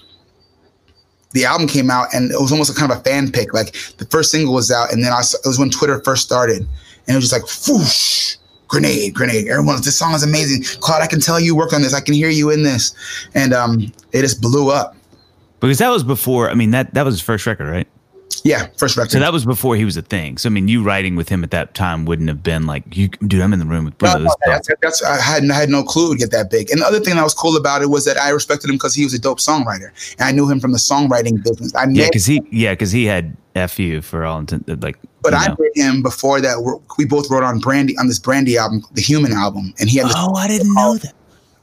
the 1.31 1.45
album 1.45 1.67
came 1.67 1.91
out 1.91 2.07
and 2.13 2.31
it 2.31 2.39
was 2.39 2.51
almost 2.51 2.75
kind 2.75 2.91
of 2.91 2.97
a 2.97 3.01
fan 3.01 3.31
pick. 3.31 3.53
Like 3.53 3.73
the 3.97 4.05
first 4.05 4.31
single 4.31 4.53
was 4.53 4.71
out, 4.71 4.91
and 4.91 5.03
then 5.03 5.13
I 5.13 5.19
it 5.19 5.47
was 5.47 5.59
when 5.59 5.69
Twitter 5.69 6.01
first 6.03 6.23
started, 6.23 6.61
and 6.61 6.69
it 7.07 7.15
was 7.15 7.29
just 7.29 7.33
like 7.33 7.43
whoosh, 7.67 8.37
grenade, 8.69 9.13
grenade. 9.13 9.49
Everyone, 9.49 9.75
this 9.81 9.99
song 9.99 10.13
is 10.13 10.23
amazing. 10.23 10.63
Claude, 10.79 11.01
I 11.01 11.07
can 11.07 11.19
tell 11.19 11.39
you 11.39 11.53
work 11.53 11.73
on 11.73 11.81
this. 11.81 11.93
I 11.93 11.99
can 11.99 12.13
hear 12.13 12.29
you 12.29 12.49
in 12.49 12.63
this. 12.63 12.93
And 13.35 13.53
um, 13.53 13.91
it 14.13 14.21
just 14.21 14.41
blew 14.41 14.71
up. 14.71 14.95
Because 15.59 15.79
that 15.79 15.89
was 15.89 16.05
before, 16.05 16.49
I 16.49 16.53
mean, 16.53 16.71
that, 16.71 16.93
that 16.93 17.03
was 17.03 17.15
his 17.15 17.21
first 17.21 17.45
record, 17.45 17.67
right? 17.69 17.87
Yeah, 18.43 18.67
first 18.77 18.95
record. 18.95 19.11
So 19.11 19.19
that 19.19 19.33
was 19.33 19.43
before 19.43 19.75
he 19.75 19.83
was 19.83 19.97
a 19.97 20.01
thing. 20.01 20.37
So 20.37 20.47
I 20.47 20.51
mean, 20.51 20.67
you 20.67 20.83
writing 20.83 21.15
with 21.17 21.27
him 21.27 21.43
at 21.43 21.51
that 21.51 21.73
time 21.73 22.05
wouldn't 22.05 22.29
have 22.29 22.41
been 22.41 22.67
like, 22.67 22.95
"You, 22.95 23.09
dude, 23.09 23.41
I'm 23.41 23.51
in 23.51 23.59
the 23.59 23.65
room 23.65 23.85
with 23.85 23.97
Bruno." 23.97 24.19
No, 24.19 24.23
no, 24.23 24.35
that's, 24.45 24.69
that's, 24.81 25.03
I 25.03 25.19
had 25.19 25.49
I 25.49 25.55
had 25.55 25.69
no 25.69 25.83
clue 25.83 26.13
to 26.13 26.17
get 26.17 26.31
that 26.31 26.49
big. 26.49 26.69
And 26.71 26.79
the 26.79 26.85
other 26.85 26.99
thing 26.99 27.15
that 27.15 27.23
was 27.23 27.33
cool 27.33 27.57
about 27.57 27.81
it 27.81 27.87
was 27.87 28.05
that 28.05 28.17
I 28.17 28.29
respected 28.29 28.69
him 28.69 28.75
because 28.75 28.95
he 28.95 29.03
was 29.03 29.13
a 29.13 29.19
dope 29.19 29.39
songwriter, 29.39 29.89
and 30.19 30.29
I 30.29 30.31
knew 30.31 30.49
him 30.49 30.59
from 30.59 30.71
the 30.71 30.77
songwriting 30.77 31.43
business. 31.43 31.75
I 31.75 31.87
yeah, 31.89 32.05
because 32.05 32.25
he 32.25 32.41
yeah, 32.51 32.73
because 32.73 32.91
he 32.91 33.05
had 33.05 33.35
fu 33.69 33.99
for 34.01 34.23
all 34.23 34.39
intent 34.39 34.81
like. 34.81 34.97
But 35.21 35.33
I 35.33 35.47
know. 35.47 35.55
met 35.59 35.71
him 35.75 36.01
before 36.01 36.39
that. 36.41 36.79
We 36.97 37.05
both 37.05 37.29
wrote 37.29 37.43
on 37.43 37.59
Brandy 37.59 37.97
on 37.97 38.07
this 38.07 38.19
Brandy 38.19 38.57
album, 38.57 38.83
the 38.93 39.01
Human 39.01 39.33
album, 39.33 39.73
and 39.79 39.89
he 39.89 39.97
had. 39.97 40.07
This 40.07 40.15
oh, 40.17 40.33
I 40.35 40.47
didn't 40.47 40.73
know 40.73 40.97
that. 40.97 41.13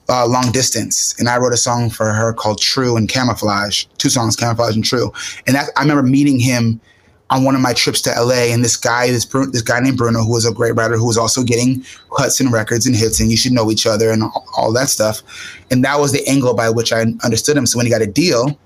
Uh, 0.08 0.24
long 0.24 0.52
distance, 0.52 1.18
and 1.18 1.28
I 1.28 1.36
wrote 1.36 1.52
a 1.52 1.56
song 1.56 1.90
for 1.90 2.12
her 2.12 2.32
called 2.32 2.60
"True" 2.60 2.96
and 2.96 3.08
"Camouflage." 3.08 3.86
Two 3.98 4.08
songs, 4.08 4.36
"Camouflage" 4.36 4.76
and 4.76 4.84
"True," 4.84 5.12
and 5.46 5.56
that 5.56 5.70
I 5.76 5.82
remember 5.82 6.04
meeting 6.04 6.38
him 6.38 6.80
on 7.30 7.42
one 7.42 7.54
of 7.54 7.60
my 7.60 7.72
trips 7.72 8.00
to 8.02 8.10
LA, 8.10 8.52
and 8.52 8.64
this 8.64 8.76
guy, 8.76 9.08
this 9.08 9.24
this 9.24 9.62
guy 9.62 9.80
named 9.80 9.98
Bruno, 9.98 10.22
who 10.22 10.32
was 10.32 10.46
a 10.46 10.52
great 10.52 10.74
writer, 10.76 10.96
who 10.96 11.06
was 11.06 11.18
also 11.18 11.42
getting 11.42 11.84
Hudson 12.12 12.50
records 12.50 12.86
and 12.86 12.94
hits, 12.94 13.18
and 13.20 13.30
you 13.30 13.36
should 13.36 13.52
know 13.52 13.70
each 13.70 13.86
other 13.86 14.10
and 14.10 14.22
all, 14.22 14.46
all, 14.56 14.72
that 14.72 14.88
stuff. 14.88 15.22
And 15.70 15.84
that 15.84 15.98
was 15.98 16.12
the 16.12 16.26
angle 16.28 16.54
by 16.54 16.70
which 16.70 16.92
I 16.92 17.06
understood 17.24 17.56
him. 17.56 17.66
So 17.66 17.78
when 17.78 17.86
he 17.86 17.90
got 17.90 18.02
a 18.02 18.06
deal, 18.06 18.56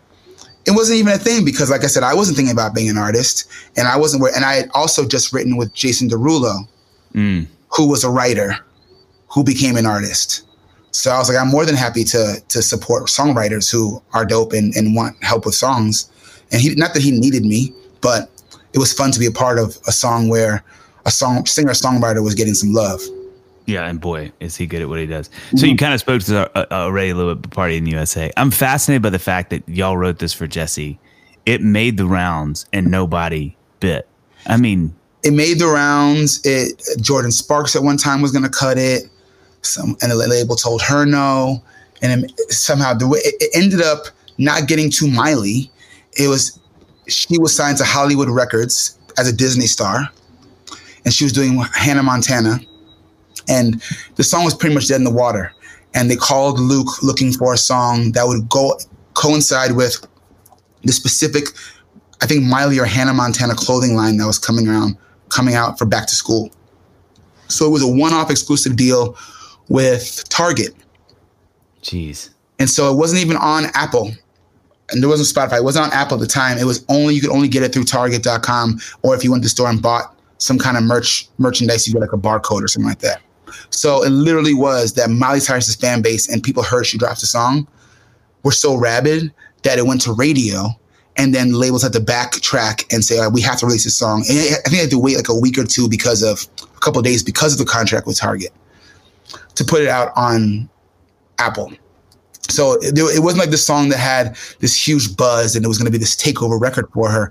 it 0.66 0.72
wasn't 0.72 0.98
even 0.98 1.12
a 1.12 1.18
thing 1.18 1.44
because, 1.44 1.70
like 1.70 1.84
I 1.84 1.86
said, 1.86 2.02
I 2.02 2.14
wasn't 2.14 2.36
thinking 2.36 2.52
about 2.52 2.74
being 2.74 2.90
an 2.90 2.98
artist, 2.98 3.50
and 3.76 3.88
I 3.88 3.96
wasn't. 3.96 4.22
And 4.34 4.44
I 4.44 4.54
had 4.54 4.70
also 4.74 5.06
just 5.06 5.32
written 5.32 5.56
with 5.56 5.72
Jason 5.74 6.08
Derulo, 6.08 6.68
mm. 7.14 7.46
who 7.68 7.88
was 7.88 8.04
a 8.04 8.10
writer, 8.10 8.54
who 9.28 9.42
became 9.42 9.76
an 9.76 9.86
artist. 9.86 10.42
So 10.92 11.10
I 11.10 11.18
was 11.18 11.28
like, 11.28 11.38
I'm 11.38 11.48
more 11.48 11.64
than 11.64 11.76
happy 11.76 12.04
to 12.04 12.42
to 12.48 12.62
support 12.62 13.04
songwriters 13.04 13.70
who 13.70 14.02
are 14.12 14.24
dope 14.24 14.52
and, 14.52 14.74
and 14.74 14.94
want 14.94 15.22
help 15.22 15.46
with 15.46 15.54
songs. 15.54 16.10
And 16.52 16.60
he, 16.60 16.74
not 16.74 16.94
that 16.94 17.02
he 17.02 17.12
needed 17.12 17.44
me, 17.44 17.72
but 18.00 18.28
it 18.72 18.78
was 18.78 18.92
fun 18.92 19.12
to 19.12 19.20
be 19.20 19.26
a 19.26 19.30
part 19.30 19.58
of 19.58 19.78
a 19.86 19.92
song 19.92 20.28
where 20.28 20.64
a 21.06 21.10
song 21.10 21.46
singer 21.46 21.70
songwriter 21.70 22.22
was 22.22 22.34
getting 22.34 22.54
some 22.54 22.72
love. 22.72 23.00
Yeah, 23.70 23.86
and 23.86 24.00
boy, 24.00 24.32
is 24.40 24.56
he 24.56 24.66
good 24.66 24.82
at 24.82 24.88
what 24.88 24.98
he 24.98 25.06
does. 25.06 25.30
So 25.54 25.64
you 25.64 25.76
kind 25.76 25.94
of 25.94 26.00
spoke 26.00 26.22
to 26.22 26.50
uh, 26.58 26.66
already 26.74 27.10
a 27.10 27.14
little 27.14 27.36
bit 27.36 27.52
Party 27.52 27.76
in 27.76 27.84
the 27.84 27.92
USA. 27.92 28.32
I'm 28.36 28.50
fascinated 28.50 29.00
by 29.00 29.10
the 29.10 29.20
fact 29.20 29.50
that 29.50 29.62
y'all 29.68 29.96
wrote 29.96 30.18
this 30.18 30.32
for 30.32 30.48
Jessie. 30.48 30.98
It 31.46 31.62
made 31.62 31.96
the 31.96 32.06
rounds 32.06 32.66
and 32.72 32.90
nobody 32.90 33.54
bit. 33.78 34.08
I 34.46 34.56
mean, 34.56 34.92
it 35.22 35.32
made 35.32 35.60
the 35.60 35.68
rounds. 35.68 36.44
It 36.44 36.78
Jordin 36.98 37.32
Sparks 37.32 37.76
at 37.76 37.82
one 37.84 37.96
time 37.96 38.22
was 38.22 38.32
going 38.32 38.44
to 38.44 38.50
cut 38.50 38.76
it. 38.76 39.04
Some 39.62 39.96
and 40.02 40.10
the 40.10 40.16
label 40.16 40.56
told 40.56 40.82
her 40.82 41.04
no, 41.04 41.62
and 42.02 42.24
it, 42.24 42.52
somehow 42.52 42.94
the 42.94 43.06
way 43.06 43.20
it, 43.20 43.34
it 43.40 43.50
ended 43.54 43.82
up 43.82 44.06
not 44.38 44.66
getting 44.66 44.90
to 44.92 45.08
Miley. 45.08 45.70
It 46.18 46.28
was 46.28 46.58
she 47.06 47.38
was 47.38 47.54
signed 47.54 47.78
to 47.78 47.84
Hollywood 47.84 48.28
Records 48.28 48.98
as 49.16 49.28
a 49.28 49.32
Disney 49.32 49.66
star, 49.66 50.08
and 51.04 51.14
she 51.14 51.24
was 51.24 51.32
doing 51.32 51.58
Hannah 51.74 52.02
Montana, 52.02 52.58
and 53.50 53.82
the 54.14 54.22
song 54.22 54.44
was 54.44 54.54
pretty 54.54 54.74
much 54.74 54.88
dead 54.88 54.96
in 54.96 55.04
the 55.04 55.10
water. 55.10 55.52
And 55.92 56.08
they 56.08 56.16
called 56.16 56.60
Luke 56.60 57.02
looking 57.02 57.32
for 57.32 57.52
a 57.52 57.58
song 57.58 58.12
that 58.12 58.26
would 58.26 58.48
go 58.48 58.78
coincide 59.14 59.72
with 59.72 60.06
the 60.84 60.92
specific, 60.92 61.48
I 62.22 62.26
think 62.26 62.44
Miley 62.44 62.78
or 62.78 62.84
Hannah 62.84 63.12
Montana 63.12 63.54
clothing 63.54 63.96
line 63.96 64.16
that 64.18 64.26
was 64.26 64.38
coming 64.38 64.68
around, 64.68 64.96
coming 65.28 65.56
out 65.56 65.78
for 65.78 65.84
back 65.84 66.06
to 66.06 66.14
school. 66.14 66.50
So 67.48 67.66
it 67.66 67.70
was 67.70 67.82
a 67.82 67.88
one-off 67.88 68.30
exclusive 68.30 68.76
deal 68.76 69.16
with 69.68 70.28
Target. 70.28 70.74
jeez. 71.82 72.30
And 72.60 72.70
so 72.70 72.92
it 72.92 72.96
wasn't 72.96 73.20
even 73.20 73.36
on 73.36 73.64
Apple. 73.74 74.12
And 74.90 75.02
there 75.02 75.08
wasn't 75.08 75.28
Spotify. 75.28 75.58
It 75.58 75.64
wasn't 75.64 75.86
on 75.86 75.92
Apple 75.92 76.16
at 76.16 76.20
the 76.20 76.26
time. 76.26 76.58
It 76.58 76.64
was 76.64 76.84
only 76.88 77.14
you 77.14 77.20
could 77.20 77.30
only 77.30 77.48
get 77.48 77.62
it 77.62 77.72
through 77.72 77.84
Target.com 77.84 78.80
or 79.02 79.14
if 79.16 79.24
you 79.24 79.30
went 79.30 79.42
to 79.42 79.46
the 79.46 79.50
store 79.50 79.68
and 79.68 79.80
bought 79.80 80.16
some 80.38 80.58
kind 80.58 80.76
of 80.76 80.84
merch 80.84 81.28
merchandise, 81.38 81.86
you 81.86 81.92
get 81.92 82.00
like 82.00 82.12
a 82.12 82.18
barcode 82.18 82.62
or 82.62 82.68
something 82.68 82.88
like 82.88 83.00
that. 83.00 83.22
So 83.70 84.02
it 84.02 84.10
literally 84.10 84.54
was 84.54 84.94
that 84.94 85.10
Miley 85.10 85.40
Cyrus's 85.40 85.76
fan 85.76 86.02
base 86.02 86.28
and 86.28 86.42
people 86.42 86.62
heard 86.62 86.86
she 86.86 86.98
dropped 86.98 87.22
a 87.22 87.26
song 87.26 87.66
were 88.42 88.52
so 88.52 88.76
rabid 88.76 89.32
that 89.62 89.78
it 89.78 89.86
went 89.86 90.00
to 90.02 90.12
radio 90.12 90.68
and 91.16 91.34
then 91.34 91.52
labels 91.52 91.82
had 91.82 91.92
to 91.92 92.00
backtrack 92.00 92.92
and 92.92 93.04
say, 93.04 93.20
we 93.28 93.40
have 93.42 93.58
to 93.58 93.66
release 93.66 93.84
this 93.84 93.96
song. 93.96 94.24
And 94.28 94.38
I 94.38 94.42
think 94.42 94.70
they 94.70 94.76
had 94.76 94.90
to 94.90 94.98
wait 94.98 95.16
like 95.16 95.28
a 95.28 95.38
week 95.38 95.58
or 95.58 95.64
two 95.64 95.88
because 95.88 96.22
of 96.22 96.46
a 96.62 96.80
couple 96.80 96.98
of 96.98 97.04
days 97.04 97.22
because 97.22 97.52
of 97.52 97.58
the 97.58 97.70
contract 97.70 98.06
with 98.06 98.18
Target 98.18 98.52
to 99.56 99.64
put 99.64 99.82
it 99.82 99.88
out 99.88 100.12
on 100.16 100.68
Apple. 101.38 101.72
So 102.48 102.78
it, 102.80 102.98
it 102.98 103.22
wasn't 103.22 103.40
like 103.40 103.50
the 103.50 103.58
song 103.58 103.90
that 103.90 103.98
had 103.98 104.36
this 104.60 104.74
huge 104.74 105.16
buzz 105.16 105.54
and 105.54 105.64
it 105.64 105.68
was 105.68 105.78
going 105.78 105.86
to 105.86 105.92
be 105.92 105.98
this 105.98 106.16
takeover 106.16 106.60
record 106.60 106.88
for 106.92 107.10
her. 107.10 107.30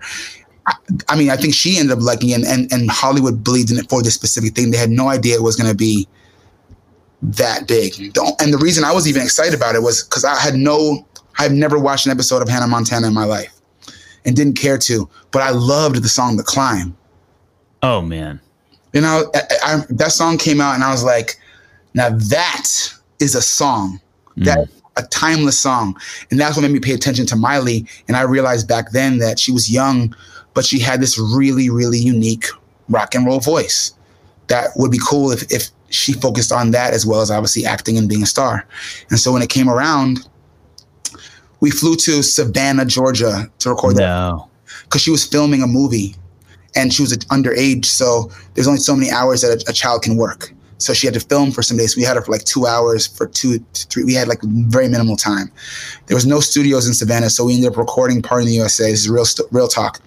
I, 1.08 1.18
mean, 1.18 1.30
I 1.30 1.36
think 1.36 1.54
she 1.54 1.78
ended 1.78 1.98
up 1.98 2.04
liking 2.04 2.30
it, 2.30 2.36
and, 2.36 2.46
and, 2.46 2.72
and 2.72 2.90
Hollywood 2.90 3.44
believed 3.44 3.72
in 3.72 3.78
it 3.78 3.90
for 3.90 4.02
this 4.02 4.14
specific 4.14 4.56
thing. 4.56 4.72
They 4.72 4.78
had 4.78 4.90
no 4.90 5.08
idea 5.08 5.36
it 5.36 5.44
was 5.44 5.56
going 5.56 5.70
to 5.70 5.76
be 5.76 6.08
that 7.22 7.68
big. 7.68 7.94
Mm-hmm. 7.94 8.12
The, 8.14 8.36
and 8.42 8.54
the 8.54 8.58
reason 8.58 8.84
I 8.84 8.92
was 8.92 9.08
even 9.08 9.22
excited 9.22 9.54
about 9.54 9.76
it 9.76 9.82
was 9.82 10.04
because 10.04 10.26
I 10.26 10.40
had 10.40 10.56
no, 10.56 11.06
I've 11.38 11.52
never 11.52 11.78
watched 11.78 12.06
an 12.06 12.12
episode 12.12 12.42
of 12.42 12.50
Hannah 12.50 12.68
Montana 12.68 13.08
in 13.08 13.14
my 13.14 13.26
life 13.26 13.54
and 14.26 14.36
didn't 14.36 14.56
care 14.56 14.78
to, 14.78 15.10
but 15.32 15.42
I 15.42 15.52
loved 15.52 16.04
the 16.04 16.10
song 16.10 16.38
The 16.38 16.44
Climb. 16.44 16.96
Oh 17.82 18.02
man. 18.02 18.40
You 18.94 19.02
know, 19.02 19.32
I, 19.36 19.42
I, 19.64 19.84
that 19.90 20.12
song 20.12 20.38
came 20.38 20.60
out 20.60 20.76
and 20.76 20.84
I 20.84 20.92
was 20.92 21.04
like, 21.04 21.40
now 21.94 22.10
that 22.10 22.68
is 23.20 23.36
a 23.36 23.42
song. 23.42 24.00
Mm. 24.38 24.46
That 24.46 24.70
a 25.00 25.08
timeless 25.08 25.58
song. 25.58 26.00
And 26.30 26.40
that's 26.40 26.56
what 26.56 26.64
made 26.64 26.72
me 26.72 26.80
pay 26.80 26.94
attention 26.94 27.26
to 27.28 27.36
Miley. 27.36 27.88
And 28.08 28.18
I 28.18 28.22
realized 28.22 28.68
back 28.68 28.92
then 28.92 29.18
that 29.20 29.40
she 29.40 29.52
was 29.52 29.72
young, 29.72 30.16
but 30.60 30.66
she 30.66 30.78
had 30.78 31.00
this 31.00 31.18
really, 31.18 31.70
really 31.70 31.98
unique 31.98 32.48
rock 32.90 33.16
and 33.16 33.26
roll 33.26 33.40
voice 33.40 33.94
that 34.48 34.72
would 34.76 34.92
be 34.92 35.00
cool 35.08 35.32
if, 35.32 35.50
if 35.50 35.70
she 35.90 36.12
focused 36.12 36.52
on 36.52 36.72
that 36.72 36.94
as 36.94 37.06
well 37.06 37.22
as 37.22 37.32
obviously 37.32 37.66
acting 37.66 37.98
and 37.98 38.10
being 38.10 38.24
a 38.24 38.26
star. 38.26 38.68
And 39.10 39.18
so 39.18 39.32
when 39.32 39.42
it 39.42 39.48
came 39.48 39.70
around, 39.70 40.28
we 41.62 41.72
flew 41.72 41.96
to 41.96 42.22
Savannah, 42.22 42.84
Georgia 42.84 43.50
to 43.60 43.70
record 43.70 43.96
that 43.96 44.02
because 44.84 45.02
she 45.02 45.12
was 45.12 45.26
filming 45.26 45.64
a 45.64 45.68
movie 45.68 46.14
and 46.76 46.94
she 46.94 47.04
was 47.04 47.18
underage. 47.18 47.86
So 47.86 48.30
there's 48.54 48.68
only 48.68 48.82
so 48.82 48.98
many 48.98 49.12
hours 49.12 49.44
that 49.44 49.64
a, 49.66 49.70
a 49.70 49.74
child 49.74 50.02
can 50.02 50.18
work. 50.18 50.52
So 50.80 50.94
she 50.94 51.06
had 51.06 51.14
to 51.14 51.20
film 51.20 51.52
for 51.52 51.62
some 51.62 51.78
days. 51.78 51.96
We 51.96 52.04
had 52.04 52.16
her 52.16 52.22
for 52.22 52.32
like 52.32 52.46
two 52.46 52.66
hours 52.66 53.06
for 53.06 53.28
two, 53.28 53.60
three. 53.74 54.06
We 54.06 54.14
had 54.14 54.30
like 54.30 54.42
very 54.42 54.88
minimal 54.88 55.18
time. 55.18 55.52
There 56.08 56.16
was 56.16 56.26
no 56.26 56.40
studios 56.40 56.88
in 56.88 56.94
Savannah, 56.94 57.30
so 57.30 57.46
we 57.46 57.56
ended 57.56 57.72
up 57.72 57.78
recording 57.78 58.22
Party 58.22 58.44
in 58.44 58.48
the 58.48 58.56
USA. 58.56 58.90
This 58.90 59.02
is 59.02 59.10
real, 59.10 59.26
real 59.52 59.68
talk. 59.68 60.00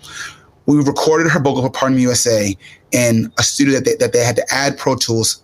We 0.67 0.77
recorded 0.79 1.31
her 1.31 1.41
vocal 1.41 1.63
for 1.63 1.71
Party 1.71 1.95
in 1.95 1.97
the 1.97 2.03
USA 2.03 2.57
in 2.93 3.33
a 3.39 3.43
studio 3.43 3.75
that 3.75 3.85
they, 3.85 3.95
that 3.97 4.13
they 4.13 4.25
had 4.25 4.37
to 4.37 4.45
add 4.51 4.79
Pro 4.79 4.97
Tools 4.97 5.43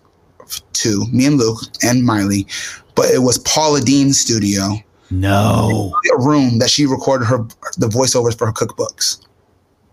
to, 0.75 1.05
me 1.13 1.27
and 1.27 1.37
Luke 1.37 1.59
and 1.83 2.05
Miley, 2.05 2.47
but 2.95 3.11
it 3.11 3.19
was 3.19 3.39
Paula 3.39 3.81
Deen's 3.81 4.19
studio, 4.21 4.75
No. 5.11 5.93
a 6.15 6.21
room 6.23 6.59
that 6.59 6.71
she 6.71 6.87
recorded 6.87 7.27
her 7.27 7.39
the 7.77 7.89
voiceovers 7.89 8.37
for 8.37 8.47
her 8.47 8.53
cookbooks. 8.53 9.25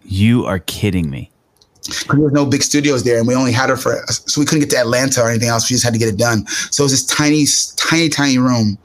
You 0.03 0.45
are 0.45 0.59
kidding 0.59 1.09
me. 1.09 1.31
Because 1.87 2.07
there 2.07 2.19
was 2.19 2.33
no 2.33 2.45
big 2.45 2.63
studios 2.63 3.03
there, 3.03 3.19
and 3.19 3.27
we 3.27 3.35
only 3.35 3.51
had 3.51 3.69
her 3.69 3.77
for 3.77 3.95
so 4.07 4.41
we 4.41 4.45
couldn't 4.45 4.61
get 4.61 4.69
to 4.71 4.77
Atlanta 4.77 5.21
or 5.21 5.29
anything 5.29 5.49
else. 5.49 5.69
We 5.69 5.75
just 5.75 5.83
had 5.83 5.93
to 5.93 5.99
get 5.99 6.09
it 6.09 6.17
done. 6.17 6.47
So 6.47 6.83
it 6.83 6.85
was 6.85 6.91
this 6.91 7.05
tiny, 7.05 7.45
tiny, 7.75 8.09
tiny 8.09 8.37
room, 8.37 8.77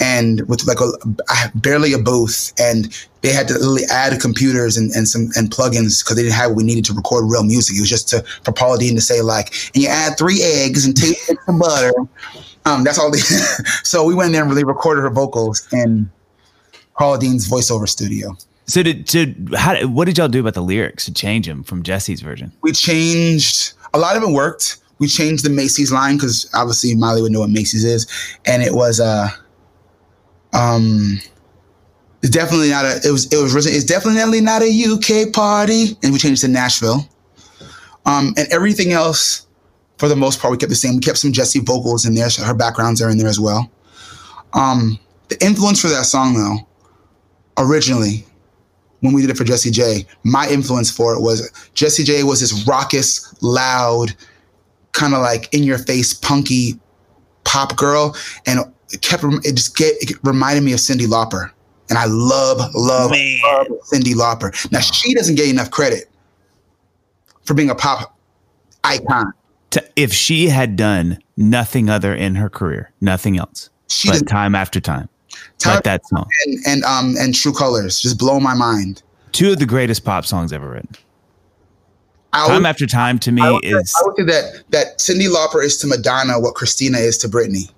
and 0.00 0.46
with 0.48 0.66
like 0.66 0.78
a, 0.80 1.50
barely 1.56 1.92
a 1.92 1.98
booth, 1.98 2.52
and 2.58 2.96
they 3.22 3.32
had 3.32 3.48
to 3.48 3.54
literally 3.54 3.82
add 3.90 4.20
computers 4.20 4.76
and, 4.76 4.92
and 4.92 5.08
some 5.08 5.30
and 5.36 5.50
plugins 5.50 6.04
because 6.04 6.16
they 6.16 6.22
didn't 6.22 6.34
have 6.34 6.50
what 6.50 6.58
we 6.58 6.64
needed 6.64 6.84
to 6.86 6.94
record 6.94 7.24
real 7.28 7.42
music. 7.42 7.76
It 7.76 7.80
was 7.80 7.90
just 7.90 8.08
to 8.10 8.24
for 8.44 8.52
Paula 8.52 8.78
Deen 8.78 8.94
to 8.94 9.00
say 9.00 9.20
like, 9.22 9.52
and 9.74 9.82
you 9.82 9.88
add 9.88 10.16
three 10.16 10.42
eggs 10.42 10.86
and 10.86 10.96
two 10.96 11.14
of 11.48 11.58
butter. 11.58 11.92
Um, 12.64 12.84
that's 12.84 12.98
all 12.98 13.10
they. 13.10 13.18
so 13.82 14.04
we 14.04 14.14
went 14.14 14.26
in 14.26 14.32
there 14.32 14.42
and 14.42 14.50
really 14.50 14.64
recorded 14.64 15.02
her 15.02 15.10
vocals 15.10 15.66
in 15.72 16.10
Paula 16.96 17.18
Deen's 17.18 17.48
voiceover 17.48 17.88
studio. 17.88 18.36
So 18.66 18.82
did 18.82 19.54
how 19.56 19.86
what 19.86 20.06
did 20.06 20.18
y'all 20.18 20.28
do 20.28 20.40
about 20.40 20.54
the 20.54 20.62
lyrics 20.62 21.04
to 21.04 21.14
change 21.14 21.46
them 21.46 21.62
from 21.62 21.82
Jessie's 21.82 22.20
version? 22.20 22.52
we 22.62 22.72
changed 22.72 23.72
a 23.94 23.98
lot 23.98 24.16
of 24.16 24.22
it 24.22 24.30
worked. 24.30 24.78
We 24.98 25.06
changed 25.08 25.44
the 25.44 25.50
Macy's 25.50 25.92
line 25.92 26.16
because 26.16 26.50
obviously 26.54 26.94
Miley 26.94 27.22
would 27.22 27.30
know 27.32 27.40
what 27.40 27.50
Macy's 27.50 27.84
is, 27.84 28.06
and 28.44 28.62
it 28.62 28.74
was 28.74 28.98
uh 28.98 29.28
um 30.52 31.20
definitely 32.22 32.70
not 32.70 32.84
a 32.84 33.00
it 33.04 33.12
was 33.12 33.32
it 33.32 33.36
was 33.36 33.66
it's 33.66 33.84
definitely 33.84 34.40
not 34.40 34.62
a 34.62 34.66
UK 34.66 35.32
party, 35.32 35.96
and 36.02 36.12
we 36.12 36.18
changed 36.18 36.40
to 36.40 36.48
Nashville. 36.48 37.08
Um 38.04 38.34
and 38.36 38.48
everything 38.50 38.92
else 38.92 39.46
for 39.98 40.08
the 40.08 40.16
most 40.16 40.40
part 40.40 40.50
we 40.50 40.58
kept 40.58 40.70
the 40.70 40.76
same. 40.76 40.96
We 40.96 41.00
kept 41.00 41.18
some 41.18 41.32
Jessie 41.32 41.60
vocals 41.60 42.04
in 42.04 42.14
there, 42.14 42.28
her 42.44 42.54
backgrounds 42.54 43.00
are 43.00 43.10
in 43.10 43.18
there 43.18 43.28
as 43.28 43.38
well. 43.38 43.70
Um 44.54 44.98
the 45.28 45.44
influence 45.44 45.80
for 45.80 45.88
that 45.88 46.04
song 46.04 46.34
though, 46.34 46.66
originally, 47.58 48.24
when 49.00 49.12
we 49.12 49.20
did 49.20 49.30
it 49.30 49.36
for 49.36 49.44
Jessie 49.44 49.70
J, 49.70 50.06
my 50.24 50.48
influence 50.48 50.90
for 50.90 51.14
it 51.14 51.20
was 51.20 51.50
Jessie 51.74 52.04
J 52.04 52.22
was 52.22 52.40
this 52.40 52.66
raucous, 52.66 53.34
loud, 53.42 54.14
kind 54.92 55.14
of 55.14 55.20
like 55.20 55.52
in 55.52 55.62
your 55.62 55.78
face, 55.78 56.14
punky 56.14 56.78
pop 57.44 57.76
girl, 57.76 58.16
and 58.46 58.60
it 58.90 59.02
kept 59.02 59.24
it 59.24 59.54
just 59.54 59.76
get 59.76 59.94
it 60.00 60.16
reminded 60.24 60.64
me 60.64 60.72
of 60.72 60.78
Cyndi 60.78 61.06
Lauper, 61.06 61.50
and 61.88 61.98
I 61.98 62.06
love, 62.06 62.58
love, 62.74 63.10
Man. 63.10 63.40
love 63.42 63.66
Cyndi 63.92 64.14
Lauper. 64.14 64.72
Now 64.72 64.80
she 64.80 65.14
doesn't 65.14 65.36
get 65.36 65.48
enough 65.48 65.70
credit 65.70 66.10
for 67.44 67.54
being 67.54 67.70
a 67.70 67.74
pop 67.74 68.16
icon. 68.84 69.32
To, 69.70 69.84
if 69.96 70.12
she 70.12 70.48
had 70.48 70.76
done 70.76 71.18
nothing 71.36 71.90
other 71.90 72.14
in 72.14 72.36
her 72.36 72.48
career, 72.48 72.92
nothing 73.00 73.38
else, 73.38 73.70
She 73.88 74.08
but 74.08 74.26
time 74.26 74.54
after 74.54 74.80
time, 74.80 75.08
Time- 75.58 75.74
like 75.76 75.84
that 75.84 76.06
song, 76.08 76.26
and, 76.46 76.58
and 76.66 76.84
um 76.84 77.14
and 77.18 77.34
True 77.34 77.52
Colors 77.52 78.00
just 78.00 78.18
blow 78.18 78.38
my 78.40 78.54
mind. 78.54 79.02
two 79.32 79.52
of 79.52 79.58
the 79.58 79.66
greatest 79.66 80.04
pop 80.04 80.24
songs 80.26 80.52
ever 80.52 80.68
written. 80.70 80.94
I 82.32 82.46
Time 82.48 82.66
after 82.66 82.86
time 82.86 83.18
to 83.20 83.32
me 83.32 83.40
I 83.42 83.50
would, 83.52 83.64
say- 83.64 83.70
is 83.70 83.94
I 83.98 84.06
would 84.06 84.16
say 84.16 84.24
that 84.24 84.64
that 84.70 84.98
Cyndi 84.98 85.28
Lauper 85.28 85.64
is 85.64 85.76
to 85.78 85.86
Madonna 85.86 86.38
what 86.40 86.54
Christina 86.54 86.98
is 86.98 87.16
to 87.18 87.28
Britney. 87.28 87.70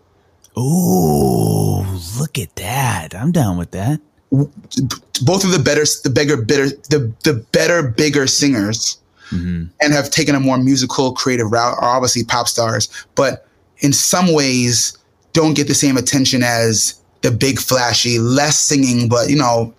ooh, 0.57 1.85
look 2.19 2.39
at 2.39 2.55
that. 2.57 3.15
I'm 3.15 3.33
down 3.33 3.57
with 3.59 3.71
that. 3.73 4.01
both 4.31 5.43
of 5.45 5.53
the 5.53 5.59
better 5.63 5.85
the 6.05 6.11
bigger 6.11 6.37
bitter 6.37 6.69
the 6.91 7.11
the 7.25 7.35
better 7.53 7.83
bigger 7.83 8.27
singers 8.27 8.99
Mhm. 9.33 9.69
and 9.81 9.93
have 9.93 10.11
taken 10.11 10.35
a 10.35 10.41
more 10.41 10.59
musical 10.59 11.13
creative 11.13 11.51
route 11.51 11.77
are 11.79 11.89
obviously 11.97 12.25
pop 12.25 12.47
stars 12.49 12.89
but 13.15 13.47
in 13.79 13.93
some 13.93 14.33
ways 14.35 14.97
don't 15.33 15.55
get 15.55 15.67
the 15.67 15.75
same 15.75 15.97
attention 15.97 16.43
as 16.43 16.95
the 17.23 17.31
big 17.31 17.59
flashy 17.59 18.19
less 18.19 18.59
singing 18.59 19.09
but 19.09 19.29
you 19.29 19.37
know 19.37 19.75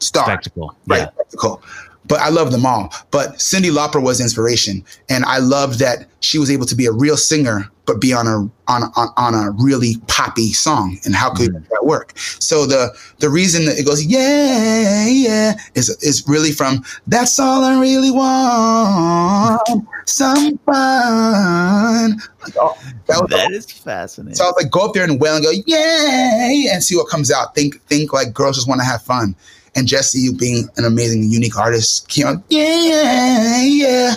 star 0.00 0.24
Spectacle. 0.24 0.74
right 0.86 0.98
Yeah. 1.00 1.10
spectacle 1.10 1.62
but 2.08 2.20
I 2.20 2.28
love 2.28 2.52
them 2.52 2.64
all. 2.64 2.92
But 3.10 3.34
Cyndi 3.38 3.68
Lauper 3.70 4.00
was 4.00 4.20
inspiration, 4.20 4.84
and 5.08 5.24
I 5.24 5.38
loved 5.38 5.80
that 5.80 6.06
she 6.20 6.38
was 6.38 6.52
able 6.52 6.64
to 6.66 6.76
be 6.76 6.86
a 6.86 6.92
real 6.92 7.16
singer, 7.16 7.68
but 7.86 8.00
be 8.00 8.12
on 8.12 8.26
a 8.26 8.38
on 8.68 8.84
on, 8.96 9.08
on 9.16 9.34
a 9.34 9.52
really 9.52 9.96
poppy 10.08 10.52
song. 10.52 10.98
And 11.04 11.14
how 11.14 11.32
could 11.32 11.50
mm-hmm. 11.50 11.64
that 11.70 11.84
work? 11.84 12.12
So 12.18 12.66
the 12.66 12.96
the 13.18 13.30
reason 13.30 13.64
that 13.66 13.78
it 13.78 13.84
goes 13.84 14.04
yeah 14.04 15.06
yeah 15.06 15.54
is 15.74 15.90
is 16.02 16.26
really 16.28 16.52
from 16.52 16.84
that's 17.06 17.38
all 17.38 17.64
I 17.64 17.80
really 17.80 18.10
want 18.10 19.86
some 20.06 20.58
fun. 20.58 22.20
Oh, 22.58 22.78
that 23.06 23.20
was 23.20 23.30
That 23.30 23.50
is 23.52 23.70
fascinating. 23.70 24.36
so 24.36 24.44
I 24.44 24.48
was 24.48 24.62
like, 24.62 24.70
go 24.70 24.86
up 24.86 24.94
there 24.94 25.04
and 25.04 25.20
wail 25.20 25.36
and 25.36 25.44
go, 25.44 25.50
yay, 25.50 26.68
and 26.72 26.82
see 26.82 26.96
what 26.96 27.08
comes 27.08 27.30
out. 27.30 27.54
Think, 27.54 27.82
think 27.82 28.12
like 28.12 28.32
girls 28.32 28.56
just 28.56 28.68
want 28.68 28.80
to 28.80 28.84
have 28.84 29.02
fun. 29.02 29.34
And 29.74 29.86
Jessie, 29.86 30.20
you 30.20 30.32
being 30.32 30.68
an 30.76 30.84
amazing, 30.84 31.24
unique 31.24 31.58
artist, 31.58 32.08
came 32.08 32.26
out, 32.26 32.42
yeah, 32.48 33.62
yeah. 33.62 34.14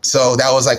So 0.00 0.36
that 0.36 0.52
was 0.52 0.66
like 0.66 0.78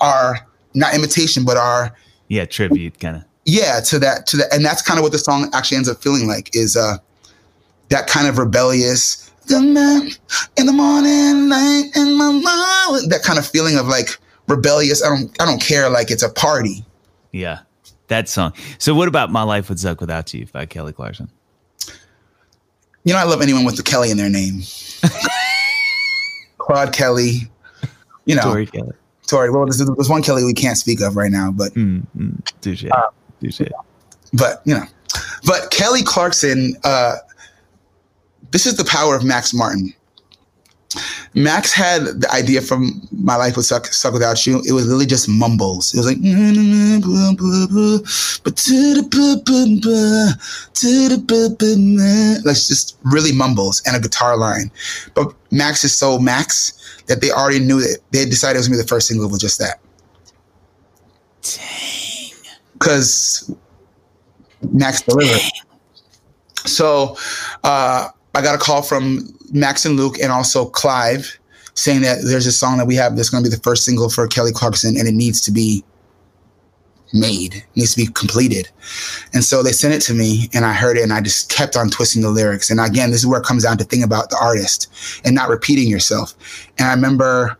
our 0.00 0.38
not 0.76 0.94
imitation, 0.94 1.44
but 1.44 1.56
our 1.56 1.96
yeah, 2.28 2.44
tribute 2.44 3.00
kind 3.00 3.16
of. 3.16 3.24
yeah 3.44 3.80
to 3.80 3.98
that 3.98 4.26
to 4.28 4.36
that, 4.36 4.54
and 4.54 4.64
that's 4.64 4.82
kind 4.82 4.98
of 4.98 5.02
what 5.02 5.12
the 5.12 5.18
song 5.18 5.50
actually 5.52 5.78
ends 5.78 5.88
up 5.88 6.02
feeling 6.02 6.28
like 6.28 6.54
is 6.54 6.76
uh 6.76 6.98
that 7.88 8.06
kind 8.06 8.28
of 8.28 8.38
rebellious 8.38 9.26
the 9.46 9.60
man 9.60 10.10
in 10.56 10.66
the 10.66 10.72
morning, 10.72 11.48
night 11.48 11.90
in 11.94 12.16
my 12.16 12.32
mind, 12.32 13.10
that 13.10 13.22
kind 13.22 13.38
of 13.38 13.46
feeling 13.46 13.76
of 13.76 13.86
like 13.86 14.18
rebellious. 14.48 15.04
I 15.04 15.08
don't 15.08 15.40
I 15.40 15.46
don't 15.46 15.60
care, 15.60 15.88
like 15.88 16.10
it's 16.10 16.22
a 16.22 16.28
party. 16.28 16.84
Yeah, 17.32 17.60
that 18.08 18.28
song. 18.28 18.52
So, 18.78 18.94
what 18.94 19.08
about 19.08 19.30
"My 19.30 19.42
Life 19.42 19.68
Would 19.68 19.78
Suck 19.78 20.00
Without 20.00 20.32
You" 20.34 20.46
by 20.46 20.66
Kelly 20.66 20.92
Clarkson? 20.92 21.30
You 23.04 23.12
know, 23.12 23.18
I 23.18 23.24
love 23.24 23.40
anyone 23.40 23.64
with 23.64 23.76
the 23.76 23.82
Kelly 23.82 24.10
in 24.10 24.16
their 24.16 24.30
name. 24.30 24.62
Claude 26.58 26.92
Kelly, 26.92 27.48
you 28.24 28.34
know, 28.34 28.42
Tori 28.42 28.66
Kelly. 28.66 28.92
Tori. 29.26 29.50
Well, 29.50 29.64
there's, 29.64 29.78
there's 29.78 30.08
one 30.08 30.22
Kelly 30.22 30.44
we 30.44 30.54
can't 30.54 30.78
speak 30.78 31.00
of 31.00 31.16
right 31.16 31.30
now, 31.30 31.50
but 31.50 31.72
Mm, 31.74 32.06
mm. 32.16 32.38
Uh, 32.38 32.50
touche. 32.60 32.84
but 34.32 34.62
you 34.64 34.74
know, 34.74 34.84
but 35.46 35.70
Kelly 35.70 36.02
Clarkson. 36.02 36.76
Uh, 36.84 37.16
this 38.52 38.64
is 38.66 38.76
the 38.76 38.84
power 38.84 39.14
of 39.16 39.24
Max 39.24 39.52
Martin. 39.52 39.92
Max 41.36 41.70
had 41.70 42.22
the 42.22 42.28
idea 42.32 42.62
from 42.62 43.06
"My 43.12 43.36
Life 43.36 43.56
Would 43.56 43.66
Suck, 43.66 43.86
Suck 43.86 44.14
Without 44.14 44.46
You." 44.46 44.62
It 44.66 44.72
was 44.72 44.86
literally 44.86 45.04
just 45.04 45.28
mumbles. 45.28 45.92
It 45.92 45.98
was 45.98 46.06
like, 46.06 46.16
like 52.44 52.56
just 52.56 52.96
really 53.04 53.32
mumbles 53.32 53.82
and 53.86 53.94
a 53.94 54.00
guitar 54.00 54.38
line. 54.38 54.70
But 55.14 55.34
Max 55.50 55.84
is 55.84 55.94
so 55.94 56.18
Max 56.18 56.72
that 57.06 57.20
they 57.20 57.30
already 57.30 57.60
knew 57.60 57.80
that 57.80 57.98
they 58.12 58.24
decided 58.24 58.56
it 58.56 58.60
was 58.60 58.68
gonna 58.68 58.78
be 58.78 58.82
the 58.82 58.88
first 58.88 59.06
single 59.06 59.28
with 59.28 59.42
just 59.42 59.58
that. 59.58 59.78
Dang. 61.42 62.32
Because 62.72 63.54
Max 64.72 65.02
delivered. 65.02 65.42
So 66.64 67.18
uh, 67.62 68.08
I 68.36 68.42
got 68.42 68.54
a 68.54 68.58
call 68.58 68.82
from 68.82 69.34
Max 69.50 69.86
and 69.86 69.96
Luke 69.96 70.18
and 70.22 70.30
also 70.30 70.66
Clive 70.66 71.38
saying 71.72 72.02
that 72.02 72.18
there's 72.22 72.44
a 72.44 72.52
song 72.52 72.76
that 72.76 72.86
we 72.86 72.94
have 72.94 73.16
that's 73.16 73.30
going 73.30 73.42
to 73.42 73.48
be 73.48 73.54
the 73.54 73.62
first 73.62 73.82
single 73.82 74.10
for 74.10 74.26
Kelly 74.28 74.52
Clarkson 74.52 74.94
and 74.98 75.08
it 75.08 75.14
needs 75.14 75.40
to 75.40 75.50
be 75.50 75.82
made, 77.14 77.64
needs 77.76 77.94
to 77.94 78.04
be 78.04 78.12
completed. 78.12 78.68
And 79.32 79.42
so 79.42 79.62
they 79.62 79.72
sent 79.72 79.94
it 79.94 80.02
to 80.02 80.12
me 80.12 80.50
and 80.52 80.66
I 80.66 80.74
heard 80.74 80.98
it 80.98 81.02
and 81.02 81.14
I 81.14 81.22
just 81.22 81.50
kept 81.50 81.78
on 81.78 81.88
twisting 81.88 82.20
the 82.20 82.28
lyrics. 82.28 82.68
And 82.68 82.78
again, 82.78 83.10
this 83.10 83.20
is 83.20 83.26
where 83.26 83.40
it 83.40 83.46
comes 83.46 83.62
down 83.62 83.78
to 83.78 83.84
think 83.84 84.04
about 84.04 84.28
the 84.28 84.36
artist 84.38 84.92
and 85.24 85.34
not 85.34 85.48
repeating 85.48 85.88
yourself. 85.88 86.34
And 86.78 86.88
I 86.88 86.92
remember 86.92 87.56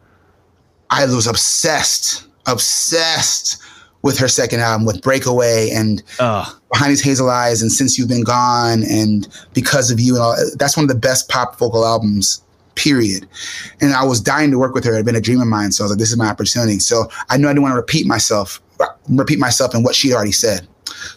I 0.91 1.07
was 1.07 1.27
obsessed, 1.27 2.27
obsessed 2.45 3.63
with 4.07 4.17
her 4.19 4.29
second 4.29 4.61
album, 4.61 4.87
with 4.87 5.03
Breakaway 5.03 5.71
and 5.71 6.03
Behind 6.19 6.91
These 6.91 7.03
Hazel 7.03 7.29
Eyes 7.29 7.61
and 7.61 7.71
Since 7.71 7.99
You've 7.99 8.09
Been 8.09 8.25
Gone 8.25 8.85
and 8.85 9.29
Because 9.53 9.91
of 9.91 10.01
You 10.01 10.15
and 10.15 10.23
all. 10.23 10.37
That's 10.55 10.77
one 10.77 10.85
of 10.85 10.89
the 10.89 10.95
best 10.95 11.29
pop 11.29 11.59
vocal 11.59 11.85
albums, 11.85 12.43
period. 12.77 13.29
And 13.83 13.93
I 13.93 14.05
was 14.05 14.21
dying 14.21 14.51
to 14.53 14.59
work 14.59 14.75
with 14.75 14.85
her. 14.85 14.93
It 14.93 14.97
had 14.97 15.05
been 15.05 15.17
a 15.17 15.21
dream 15.21 15.41
of 15.41 15.49
mine. 15.49 15.73
So 15.73 15.83
I 15.83 15.85
was 15.85 15.93
like, 15.93 15.99
this 15.99 16.11
is 16.11 16.17
my 16.17 16.29
opportunity. 16.29 16.79
So 16.79 17.09
I 17.29 17.37
knew 17.37 17.49
I 17.49 17.51
didn't 17.51 17.63
want 17.63 17.73
to 17.73 17.77
repeat 17.77 18.07
myself, 18.07 18.63
repeat 19.09 19.39
myself 19.39 19.75
in 19.75 19.83
what 19.83 19.95
she 19.95 20.15
already 20.15 20.33
said. 20.33 20.67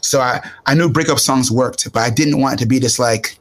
So 0.02 0.20
I, 0.20 0.46
I 0.66 0.74
knew 0.74 0.90
breakup 0.90 1.20
songs 1.20 1.52
worked, 1.52 1.92
but 1.94 2.02
I 2.02 2.10
didn't 2.10 2.42
want 2.42 2.56
it 2.56 2.64
to 2.64 2.68
be 2.68 2.80
just 2.80 3.00
like, 3.00 3.39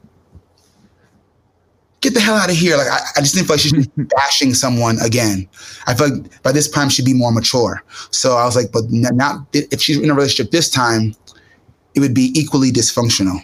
get 2.00 2.14
the 2.14 2.20
hell 2.20 2.36
out 2.36 2.50
of 2.50 2.56
here. 2.56 2.76
Like, 2.76 2.88
I, 2.88 3.00
I 3.16 3.20
just 3.20 3.34
didn't 3.34 3.48
feel 3.48 3.54
like 3.54 3.60
she's 3.60 3.86
bashing 4.16 4.54
someone 4.54 4.98
again. 5.00 5.48
I 5.86 5.94
feel 5.94 6.10
like 6.10 6.42
by 6.42 6.52
this 6.52 6.70
time 6.70 6.88
she'd 6.88 7.04
be 7.04 7.14
more 7.14 7.32
mature. 7.32 7.82
So 8.10 8.36
I 8.36 8.44
was 8.44 8.56
like, 8.56 8.72
but 8.72 8.84
not 8.90 9.46
if 9.52 9.80
she's 9.80 9.98
in 9.98 10.10
a 10.10 10.14
relationship 10.14 10.50
this 10.50 10.70
time, 10.70 11.14
it 11.94 12.00
would 12.00 12.14
be 12.14 12.32
equally 12.34 12.70
dysfunctional. 12.70 13.40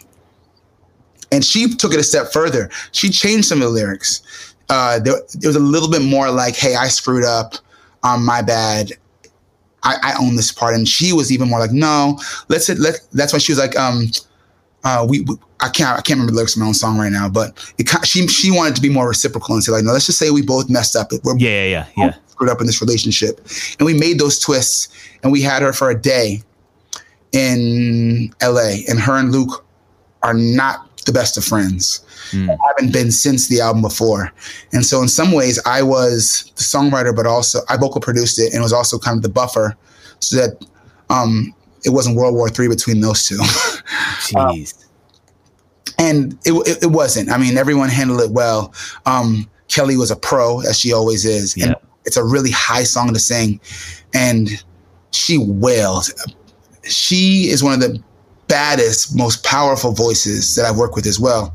And 1.32 1.44
she 1.44 1.74
took 1.74 1.92
it 1.92 1.98
a 1.98 2.04
step 2.04 2.32
further. 2.32 2.70
She 2.92 3.10
changed 3.10 3.48
some 3.48 3.58
of 3.58 3.64
the 3.64 3.70
lyrics. 3.70 4.54
Uh, 4.68 5.00
there, 5.00 5.16
it 5.16 5.46
was 5.46 5.56
a 5.56 5.60
little 5.60 5.90
bit 5.90 6.02
more 6.02 6.30
like, 6.30 6.54
"Hey, 6.54 6.76
I 6.76 6.88
screwed 6.88 7.24
up. 7.24 7.54
Um, 8.02 8.24
my 8.24 8.40
bad. 8.40 8.92
I, 9.82 9.96
I 10.02 10.14
own 10.20 10.36
this 10.36 10.52
part." 10.52 10.74
And 10.74 10.88
she 10.88 11.12
was 11.12 11.32
even 11.32 11.48
more 11.48 11.58
like, 11.58 11.72
"No, 11.72 12.18
let's 12.48 12.68
let." 12.68 13.00
That's 13.12 13.32
why 13.32 13.40
she 13.40 13.52
was 13.52 13.58
like, 13.58 13.76
um, 13.76 14.06
uh, 14.84 15.06
we, 15.08 15.20
we- 15.22 15.36
I 15.60 15.70
can't 15.70 15.98
I 15.98 16.02
can't 16.02 16.18
remember 16.18 16.32
the 16.32 16.36
lyrics 16.36 16.56
of 16.56 16.60
my 16.60 16.66
own 16.66 16.74
song 16.74 16.98
right 16.98 17.10
now, 17.10 17.26
but 17.28 17.72
it 17.78 17.88
she 18.06 18.26
she 18.28 18.50
wanted 18.50 18.76
to 18.76 18.82
be 18.82 18.90
more 18.90 19.08
reciprocal 19.08 19.54
and 19.54 19.64
say 19.64 19.72
like, 19.72 19.82
no, 19.84 19.92
let's 19.92 20.04
just 20.04 20.18
say 20.18 20.30
we 20.30 20.42
both 20.42 20.68
messed 20.68 20.94
up. 20.94 21.10
We're 21.22 21.38
yeah, 21.38 21.64
yeah, 21.64 21.68
yeah, 21.68 21.86
yeah. 21.96 22.14
screwed 22.26 22.50
up 22.50 22.60
in 22.60 22.66
this 22.66 22.82
relationship. 22.82 23.40
And 23.78 23.86
we 23.86 23.94
made 23.94 24.18
those 24.18 24.38
twists 24.38 24.88
and 25.22 25.32
we 25.32 25.40
had 25.40 25.62
her 25.62 25.72
for 25.72 25.88
a 25.88 25.98
day 25.98 26.42
in 27.32 28.32
LA. 28.42 28.82
And 28.88 29.00
her 29.00 29.16
and 29.16 29.32
Luke 29.32 29.64
are 30.22 30.34
not 30.34 30.96
the 31.06 31.12
best 31.12 31.36
of 31.38 31.44
friends. 31.44 32.04
Mm. 32.32 32.56
Haven't 32.68 32.92
been 32.92 33.10
since 33.10 33.48
the 33.48 33.60
album 33.60 33.82
before. 33.82 34.32
And 34.72 34.84
so 34.84 35.00
in 35.02 35.08
some 35.08 35.32
ways 35.32 35.60
I 35.66 35.82
was 35.82 36.50
the 36.56 36.62
songwriter, 36.62 37.14
but 37.14 37.26
also 37.26 37.60
I 37.68 37.76
vocal 37.76 38.00
produced 38.00 38.38
it 38.38 38.52
and 38.52 38.62
was 38.62 38.72
also 38.72 38.98
kind 38.98 39.16
of 39.16 39.22
the 39.22 39.28
buffer 39.28 39.76
so 40.20 40.36
that 40.36 40.64
um 41.10 41.54
it 41.84 41.90
wasn't 41.90 42.16
World 42.16 42.34
War 42.34 42.48
Three 42.48 42.68
between 42.68 43.00
those 43.00 43.26
two. 43.26 43.36
Jeez. 43.38 44.84
and 45.98 46.32
it, 46.44 46.52
it, 46.66 46.82
it 46.84 46.90
wasn't. 46.90 47.30
I 47.30 47.38
mean, 47.38 47.56
everyone 47.56 47.88
handled 47.88 48.20
it 48.20 48.30
well. 48.30 48.72
Um, 49.06 49.48
Kelly 49.68 49.96
was 49.96 50.10
a 50.10 50.16
pro, 50.16 50.60
as 50.60 50.78
she 50.78 50.92
always 50.92 51.24
is. 51.24 51.54
And 51.54 51.68
Yeah. 51.70 51.74
it's 52.04 52.16
a 52.16 52.24
really 52.24 52.50
high 52.50 52.84
song 52.84 53.12
to 53.12 53.18
sing. 53.20 53.60
And 54.14 54.48
she 55.12 55.38
wailed. 55.38 56.06
She 56.84 57.48
is 57.50 57.62
one 57.62 57.72
of 57.74 57.80
the 57.80 58.02
baddest, 58.48 59.16
most 59.16 59.42
powerful 59.44 59.92
voices 59.92 60.54
that 60.56 60.64
I've 60.66 60.76
worked 60.76 60.94
with 60.96 61.06
as 61.06 61.18
well. 61.18 61.54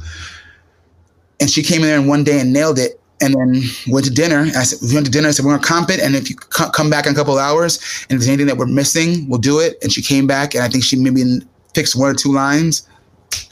And 1.39 1.49
she 1.49 1.61
came 1.63 1.81
in 1.81 1.87
there 1.87 1.99
in 1.99 2.07
one 2.07 2.23
day 2.23 2.39
and 2.39 2.51
nailed 2.51 2.79
it. 2.79 2.98
And 3.21 3.33
then 3.33 3.61
went 3.87 4.05
to 4.05 4.11
dinner. 4.11 4.45
I 4.55 4.63
said, 4.63 4.79
we 4.87 4.93
went 4.93 5.05
to 5.05 5.11
dinner. 5.11 5.27
I 5.27 5.31
said, 5.31 5.43
we're 5.45 5.51
going 5.51 5.61
to 5.61 5.67
comp 5.67 5.89
it. 5.89 5.99
And 5.99 6.15
if 6.15 6.29
you 6.29 6.35
co- 6.37 6.69
come 6.69 6.89
back 6.89 7.05
in 7.05 7.11
a 7.11 7.15
couple 7.15 7.33
of 7.33 7.39
hours 7.39 7.77
and 8.09 8.15
if 8.15 8.19
there's 8.19 8.27
anything 8.29 8.47
that 8.47 8.57
we're 8.57 8.65
missing, 8.65 9.27
we'll 9.27 9.39
do 9.39 9.59
it. 9.59 9.77
And 9.83 9.91
she 9.91 10.01
came 10.01 10.25
back 10.25 10.53
and 10.55 10.63
I 10.63 10.69
think 10.69 10.83
she 10.85 10.95
maybe 10.95 11.41
fixed 11.73 11.97
one 11.97 12.09
or 12.09 12.13
two 12.13 12.31
lines. 12.31 12.87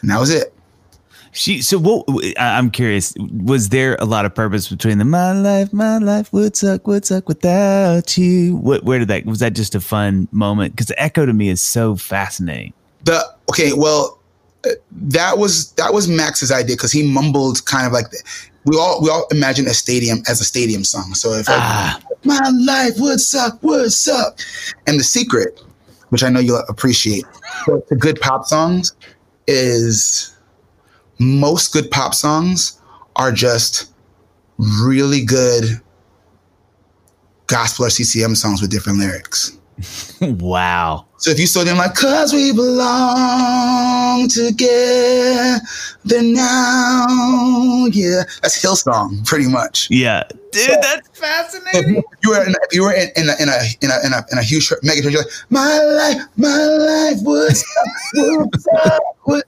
And 0.01 0.09
that 0.09 0.19
was 0.19 0.29
it. 0.29 0.53
She 1.33 1.61
so 1.61 1.77
what? 1.77 2.05
I'm 2.39 2.71
curious. 2.71 3.13
Was 3.19 3.69
there 3.69 3.95
a 3.99 4.05
lot 4.05 4.25
of 4.25 4.33
purpose 4.33 4.69
between 4.69 4.97
the 4.97 5.05
"My 5.05 5.33
life, 5.33 5.71
my 5.71 5.99
life 5.99 6.33
would 6.33 6.55
suck, 6.55 6.87
would 6.87 7.05
suck 7.05 7.27
without 7.27 8.17
you"? 8.17 8.55
What? 8.55 8.83
Where 8.85 8.97
did 8.97 9.09
that? 9.09 9.25
Was 9.25 9.39
that 9.39 9.53
just 9.53 9.75
a 9.75 9.79
fun 9.79 10.27
moment? 10.31 10.73
Because 10.73 10.87
the 10.87 10.99
echo 10.99 11.27
to 11.27 11.33
me 11.33 11.49
is 11.49 11.61
so 11.61 11.95
fascinating. 11.95 12.73
the 13.03 13.23
okay 13.49 13.73
well 13.73 14.16
that 14.91 15.37
was 15.37 15.71
that 15.73 15.93
was 15.93 16.07
max's 16.07 16.51
idea 16.51 16.75
because 16.75 16.91
he 16.91 17.11
mumbled 17.11 17.65
kind 17.65 17.85
of 17.85 17.93
like 17.93 18.09
the, 18.09 18.23
we 18.65 18.77
all 18.77 19.01
we 19.01 19.09
all 19.09 19.27
imagine 19.31 19.67
a 19.67 19.73
stadium 19.73 20.21
as 20.27 20.41
a 20.41 20.43
stadium 20.43 20.83
song. 20.83 21.13
So 21.13 21.33
if 21.33 21.47
Ah, 21.49 21.99
my 22.23 22.49
life 22.65 22.93
would 22.99 23.19
suck 23.21 23.61
would 23.63 23.91
suck. 23.93 24.39
And 24.85 24.99
the 24.99 25.03
secret 25.03 25.61
which 26.09 26.23
i 26.23 26.29
know 26.29 26.39
you'll 26.39 26.63
appreciate 26.69 27.25
the 27.89 27.95
good 27.95 28.19
pop 28.21 28.45
songs 28.45 28.93
is 29.47 30.35
most 31.19 31.73
good 31.73 31.89
pop 31.91 32.13
songs 32.13 32.79
are 33.15 33.31
just 33.31 33.91
really 34.57 35.23
good 35.23 35.81
gospel 37.47 37.85
or 37.85 37.89
ccm 37.89 38.35
songs 38.35 38.61
with 38.61 38.71
different 38.71 38.99
lyrics 38.99 39.56
wow. 40.21 41.05
so 41.17 41.29
if 41.29 41.39
you 41.39 41.45
saw 41.45 41.63
them 41.63 41.77
like, 41.77 41.93
cause 41.93 42.33
we 42.33 42.51
belong 42.51 44.27
together 44.27 45.61
now, 46.21 47.85
yeah, 47.91 48.23
that's 48.41 48.63
Hillsong, 48.63 49.25
pretty 49.25 49.47
much. 49.47 49.87
Yeah, 49.91 50.23
dude, 50.51 50.81
that's 50.81 51.07
fascinating. 51.19 52.03
you, 52.23 52.29
were 52.31 52.43
in, 52.43 52.55
you 52.71 52.81
were 52.81 52.93
in, 52.93 53.09
in, 53.15 53.29
a, 53.29 53.35
in 53.39 53.49
a 53.49 53.61
in 53.81 53.91
a 53.91 54.05
in 54.05 54.13
a 54.13 54.25
in 54.31 54.37
a 54.39 54.43
huge 54.43 54.71
mega 54.81 55.01
church, 55.01 55.13
you're 55.13 55.21
like, 55.21 55.31
my 55.49 55.77
life, 55.83 56.21
my 56.37 56.65
life 56.65 57.17
was, 57.21 57.63
was. 59.25 59.43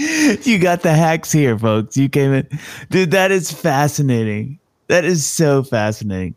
you 0.46 0.58
got 0.58 0.80
the 0.80 0.94
hacks 0.94 1.30
here, 1.30 1.58
folks. 1.58 1.96
You 1.96 2.08
came 2.08 2.32
in, 2.32 2.48
dude. 2.88 3.10
That 3.10 3.30
is 3.30 3.50
fascinating. 3.50 4.58
That 4.86 5.04
is 5.04 5.26
so 5.26 5.62
fascinating. 5.62 6.34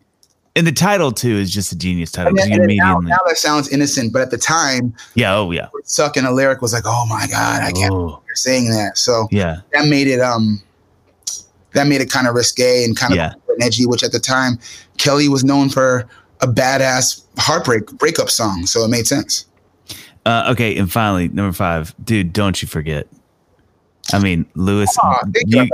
And 0.55 0.67
the 0.67 0.71
title 0.71 1.11
too 1.11 1.35
is 1.35 1.51
just 1.51 1.71
a 1.71 1.77
genius 1.77 2.11
title. 2.11 2.29
And 2.29 2.37
'cause 2.37 2.47
then- 2.49 2.57
you 2.57 2.63
and 2.63 2.77
now, 2.77 2.99
now 2.99 3.17
that 3.27 3.37
sounds 3.37 3.69
innocent, 3.69 4.13
but 4.13 4.21
at 4.21 4.29
the 4.31 4.37
time, 4.37 4.93
yeah. 5.15 5.35
Oh 5.35 5.49
yeah. 5.51 5.67
suck 5.83 6.15
in 6.17 6.25
a 6.25 6.31
lyric 6.31 6.61
was 6.61 6.73
like, 6.73 6.83
oh 6.85 7.05
my 7.07 7.25
god, 7.27 7.63
I 7.63 7.71
can't 7.71 7.91
Oh, 7.93 8.21
you're 8.27 8.35
saying 8.35 8.69
that. 8.69 8.97
So 8.97 9.27
yeah. 9.31 9.57
that 9.73 9.87
made 9.87 10.07
it 10.07 10.19
um 10.19 10.61
that 11.73 11.87
made 11.87 12.01
it 12.01 12.11
kind 12.11 12.27
of 12.27 12.35
risque 12.35 12.83
and 12.83 12.95
kind 12.95 13.13
of 13.13 13.17
Yeah. 13.17 13.33
edgy, 13.61 13.87
which 13.87 14.03
at 14.03 14.11
the 14.11 14.19
time 14.19 14.59
Kelly 14.99 15.27
was 15.27 15.43
known 15.43 15.69
for 15.69 16.07
a 16.41 16.47
badass 16.47 17.21
heartbreak 17.39 17.87
breakup 17.93 18.29
song, 18.29 18.65
so 18.67 18.83
it 18.83 18.89
made 18.89 19.07
sense. 19.07 19.45
Uh, 20.25 20.47
okay, 20.51 20.77
and 20.77 20.91
finally, 20.91 21.27
number 21.29 21.51
five, 21.51 21.93
dude. 22.03 22.31
Don't 22.31 22.61
you 22.61 22.67
forget? 22.67 23.07
I 24.13 24.19
mean, 24.19 24.45
Lewis. 24.55 24.95
You. 25.45 25.63
you, 25.63 25.69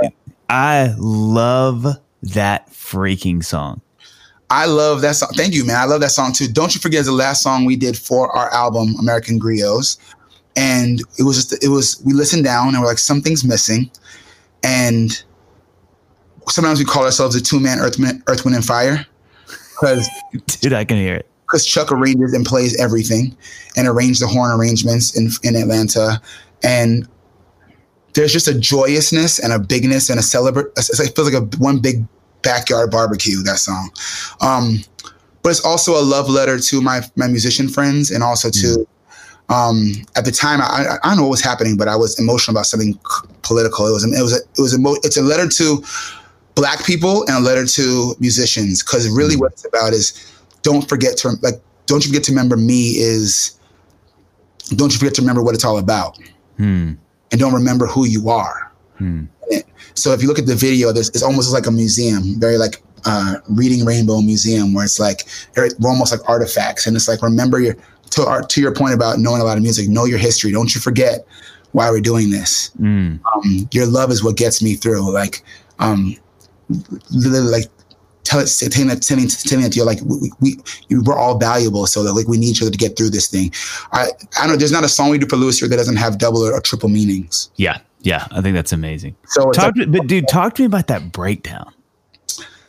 I 0.48 0.94
love 0.98 1.86
that 2.22 2.70
freaking 2.70 3.44
song. 3.44 3.80
I 4.50 4.66
love 4.66 5.00
that 5.02 5.14
song. 5.16 5.30
Thank 5.34 5.54
you, 5.54 5.64
man. 5.64 5.76
I 5.76 5.84
love 5.84 6.00
that 6.00 6.10
song 6.10 6.32
too. 6.32 6.48
Don't 6.48 6.74
you 6.74 6.80
forget 6.80 7.04
the 7.04 7.12
last 7.12 7.42
song 7.42 7.64
we 7.64 7.76
did 7.76 7.96
for 7.96 8.30
our 8.36 8.52
album 8.52 8.94
American 8.98 9.38
Griots, 9.38 9.96
and 10.56 11.00
it 11.18 11.22
was 11.22 11.36
just 11.36 11.64
it 11.64 11.68
was 11.68 12.02
we 12.04 12.12
listened 12.12 12.44
down 12.44 12.68
and 12.74 12.80
we're 12.80 12.86
like 12.88 12.98
something's 12.98 13.44
missing, 13.44 13.90
and 14.64 15.22
sometimes 16.48 16.78
we 16.80 16.84
call 16.84 17.04
ourselves 17.04 17.36
a 17.36 17.40
two 17.40 17.60
man 17.60 17.78
Earth, 17.78 17.98
Wind- 17.98 18.22
Earth 18.26 18.44
Wind 18.44 18.56
and 18.56 18.64
Fire 18.64 19.06
because 19.80 20.08
Dude, 20.60 20.72
I 20.72 20.84
can 20.84 20.96
hear 20.96 21.14
it. 21.14 21.30
because 21.46 21.64
Chuck 21.64 21.92
arranges 21.92 22.34
and 22.34 22.44
plays 22.44 22.76
everything 22.80 23.36
and 23.76 23.86
arranged 23.86 24.20
the 24.20 24.26
horn 24.26 24.50
arrangements 24.50 25.16
in 25.16 25.30
in 25.44 25.54
Atlanta, 25.54 26.20
and 26.64 27.08
there's 28.14 28.32
just 28.32 28.48
a 28.48 28.58
joyousness 28.58 29.38
and 29.38 29.52
a 29.52 29.60
bigness 29.60 30.10
and 30.10 30.18
a 30.18 30.22
celebrate. 30.22 30.66
It 30.76 31.14
feels 31.14 31.32
like 31.32 31.40
a 31.40 31.46
one 31.58 31.78
big 31.78 32.04
backyard 32.42 32.90
barbecue. 32.90 33.42
That 33.42 33.58
song, 33.58 33.90
um, 34.40 34.78
but 35.42 35.50
it's 35.50 35.64
also 35.64 35.98
a 36.00 36.02
love 36.02 36.28
letter 36.28 36.58
to 36.58 36.80
my 36.80 37.02
my 37.16 37.26
musician 37.26 37.68
friends 37.68 38.10
and 38.10 38.22
also 38.22 38.50
to. 38.50 38.86
Um, 39.48 39.94
at 40.14 40.24
the 40.24 40.30
time, 40.30 40.60
I, 40.60 40.64
I 40.64 40.98
I 41.02 41.08
don't 41.08 41.16
know 41.16 41.22
what 41.24 41.30
was 41.30 41.40
happening, 41.40 41.76
but 41.76 41.88
I 41.88 41.96
was 41.96 42.16
emotional 42.20 42.54
about 42.56 42.66
something 42.66 42.96
political. 43.42 43.84
It 43.88 43.90
was 43.92 44.04
it 44.04 44.22
was 44.22 44.32
a, 44.32 44.36
it 44.56 44.60
was 44.62 44.74
emo- 44.74 44.94
it's 45.02 45.16
a 45.16 45.22
letter 45.22 45.48
to 45.48 45.82
black 46.54 46.84
people 46.84 47.22
and 47.22 47.30
a 47.30 47.40
letter 47.40 47.66
to 47.66 48.14
musicians 48.20 48.80
because 48.82 49.08
really 49.08 49.36
what 49.36 49.50
it's 49.52 49.64
about 49.64 49.92
is 49.92 50.12
don't 50.62 50.88
forget 50.88 51.16
to 51.16 51.30
like 51.42 51.54
don't 51.86 52.04
you 52.04 52.10
forget 52.10 52.22
to 52.24 52.32
remember 52.32 52.56
me 52.56 52.90
is 52.98 53.58
don't 54.76 54.92
you 54.92 54.98
forget 54.98 55.14
to 55.14 55.22
remember 55.22 55.42
what 55.42 55.54
it's 55.54 55.64
all 55.64 55.78
about 55.78 56.18
Hmm. 56.58 56.92
and 57.32 57.40
don't 57.40 57.54
remember 57.54 57.86
who 57.86 58.04
you 58.06 58.28
are 58.30 58.70
Hmm. 58.98 59.24
So 60.00 60.12
if 60.12 60.22
you 60.22 60.28
look 60.28 60.38
at 60.38 60.46
the 60.46 60.54
video 60.54 60.92
there's 60.92 61.08
it's 61.10 61.22
almost 61.22 61.52
like 61.52 61.66
a 61.66 61.70
museum 61.70 62.38
very 62.40 62.58
like 62.58 62.82
uh, 63.06 63.36
reading 63.48 63.84
rainbow 63.84 64.20
museum 64.20 64.74
where 64.74 64.84
it's 64.84 65.00
like 65.00 65.24
they're 65.54 65.70
almost 65.84 66.12
like 66.12 66.20
artifacts 66.28 66.86
and 66.86 66.94
it's 66.96 67.08
like 67.08 67.22
remember 67.22 67.58
your 67.58 67.74
to, 68.10 68.22
our, 68.26 68.42
to 68.42 68.60
your 68.60 68.74
point 68.74 68.92
about 68.92 69.18
knowing 69.18 69.40
a 69.40 69.44
lot 69.44 69.56
of 69.56 69.62
music 69.62 69.88
know 69.88 70.04
your 70.04 70.18
history 70.18 70.52
don't 70.52 70.74
you 70.74 70.80
forget 70.80 71.26
why 71.72 71.90
we're 71.90 72.00
doing 72.00 72.30
this 72.30 72.70
Hmm. 72.76 73.16
um, 73.34 73.68
your 73.72 73.86
love 73.86 74.10
is 74.10 74.24
what 74.24 74.36
gets 74.36 74.62
me 74.62 74.74
through. 74.74 75.10
Like, 75.12 75.42
um, 75.78 76.16
like, 77.10 77.66
tell 78.24 78.40
it, 78.40 78.46
telling 78.70 78.88
that, 78.88 79.02
telling, 79.02 79.28
telling 79.28 79.64
that 79.64 79.76
you're 79.76 79.86
like, 79.86 80.00
we, 80.02 80.30
we, 80.40 80.56
we, 80.88 80.98
we're 80.98 81.18
all 81.18 81.38
valuable. 81.38 81.86
So 81.86 82.02
that 82.02 82.12
like, 82.14 82.28
we 82.28 82.38
need 82.38 82.48
each 82.48 82.62
other 82.62 82.70
to 82.70 82.78
get 82.78 82.96
through 82.96 83.10
this 83.10 83.28
thing. 83.28 83.52
I, 83.92 84.08
I 84.40 84.46
don't, 84.46 84.58
there's 84.58 84.72
not 84.72 84.84
a 84.84 84.88
song 84.88 85.10
we 85.10 85.18
do 85.18 85.26
for 85.26 85.36
here 85.36 85.68
that 85.68 85.76
doesn't 85.76 85.96
have 85.96 86.18
double 86.18 86.42
or, 86.42 86.52
or 86.52 86.60
triple 86.60 86.88
meanings. 86.88 87.50
Yeah, 87.56 87.78
yeah. 88.02 88.26
I 88.30 88.40
think 88.40 88.54
that's 88.54 88.72
amazing. 88.72 89.16
So 89.26 89.50
Talk, 89.52 89.76
like, 89.76 89.86
to, 89.86 89.86
but 89.86 90.06
dude, 90.06 90.28
talk 90.28 90.54
to 90.56 90.62
me 90.62 90.66
about 90.66 90.86
that 90.88 91.12
breakdown. 91.12 91.72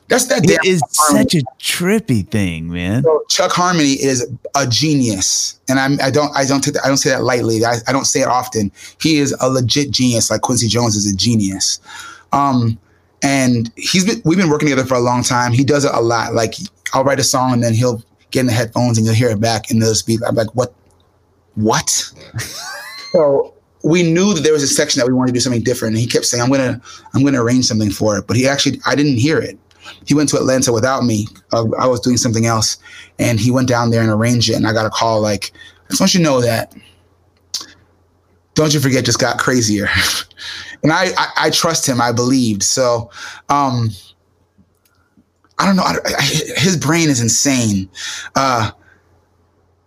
that's 0.08 0.26
that 0.28 0.44
It 0.44 0.48
damn 0.62 0.72
is 0.74 0.82
Harmony. 0.98 1.24
such 1.24 1.36
a 1.36 1.44
trippy 1.60 2.28
thing, 2.28 2.70
man. 2.72 3.04
So 3.04 3.24
Chuck 3.30 3.52
Harmony 3.52 3.94
is 3.94 4.30
a 4.56 4.68
genius, 4.68 5.60
and 5.70 5.80
I'm 5.80 6.00
I 6.02 6.12
don't 6.12 6.36
I 6.36 6.46
don't 6.46 6.62
take 6.62 6.74
that, 6.76 6.84
I 6.86 6.88
don't 6.88 6.98
say 6.98 7.10
that 7.12 7.24
lightly. 7.24 7.64
I, 7.66 7.76
I 7.88 7.92
don't 7.92 8.06
say 8.06 8.22
it 8.22 8.28
often. 8.28 8.72
He 9.02 9.18
is 9.20 9.36
a 9.40 9.50
legit 9.50 9.92
genius, 9.92 10.30
like 10.30 10.42
Quincy 10.42 10.68
Jones 10.68 10.96
is 10.96 11.12
a 11.12 11.16
genius. 11.16 11.80
Um, 12.34 12.78
and 13.24 13.72
he's 13.76 14.06
been 14.06 14.22
we've 14.26 14.38
been 14.38 14.50
working 14.50 14.68
together 14.70 14.88
for 14.88 14.96
a 14.96 15.00
long 15.00 15.24
time. 15.24 15.54
He 15.54 15.64
does 15.64 15.86
it 15.86 15.92
a 15.94 16.02
lot. 16.02 16.34
Like 16.34 16.56
I'll 16.94 17.04
write 17.04 17.20
a 17.20 17.24
song 17.24 17.54
and 17.54 17.64
then 17.64 17.74
he'll 17.74 18.04
get 18.32 18.42
in 18.42 18.46
the 18.48 18.54
headphones 18.54 18.98
and 18.98 19.06
you'll 19.06 19.16
hear 19.16 19.30
it 19.30 19.40
back 19.40 19.70
and 19.70 19.82
they'll 19.82 19.92
just 19.92 20.08
be 20.08 20.18
I'm 20.28 20.36
like, 20.36 20.54
what, 20.56 20.74
what? 21.56 21.90
so 23.12 23.54
we 23.84 24.04
knew 24.04 24.34
that 24.34 24.42
there 24.42 24.54
was 24.54 24.64
a 24.64 24.68
section 24.68 25.00
that 25.00 25.08
we 25.08 25.14
wanted 25.14 25.30
to 25.30 25.34
do 25.34 25.40
something 25.40 25.64
different, 25.64 25.96
and 25.96 26.02
he 26.02 26.08
kept 26.08 26.26
saying, 26.26 26.42
"I'm 26.42 26.50
gonna 26.50 26.82
I'm 27.14 27.24
gonna 27.24 27.44
arrange 27.44 27.66
something 27.66 27.92
for 27.92 28.18
it," 28.18 28.28
but 28.28 28.36
he 28.36 28.48
actually 28.48 28.80
I 28.86 28.96
didn't 28.96 29.18
hear 29.18 29.40
it 29.40 29.58
he 30.06 30.14
went 30.14 30.30
to 30.30 30.38
Atlanta 30.38 30.72
without 30.72 31.04
me. 31.04 31.28
Uh, 31.52 31.66
I 31.78 31.88
was 31.88 32.00
doing 32.00 32.18
something 32.18 32.46
else, 32.46 32.78
and 33.20 33.40
he 33.40 33.52
went 33.52 33.68
down 33.68 33.92
there 33.92 34.02
and 34.02 34.10
arranged 34.10 34.50
it. 34.50 34.56
And 34.56 34.68
I 34.68 34.74
got 34.74 34.86
a 34.86 34.90
call 34.90 35.22
like, 35.22 35.52
"I 35.86 35.90
just 35.90 36.02
want 36.02 36.14
you 36.14 36.20
to 36.20 36.24
know 36.24 36.42
that." 36.42 36.74
Don't 38.54 38.74
you 38.74 38.80
forget, 38.80 39.06
just 39.06 39.20
got 39.20 39.40
crazier, 39.40 39.88
and 40.84 40.92
I, 40.92 41.12
I 41.18 41.28
I 41.38 41.50
trust 41.50 41.88
him. 41.88 42.02
I 42.02 42.12
believed 42.12 42.64
so. 42.64 43.10
Um, 43.50 43.90
I 45.58 45.66
don't 45.66 45.76
know. 45.76 45.84
I, 45.84 45.96
I, 46.06 46.22
his 46.58 46.76
brain 46.78 47.10
is 47.10 47.22
insane. 47.22 47.90
Uh, 48.36 48.72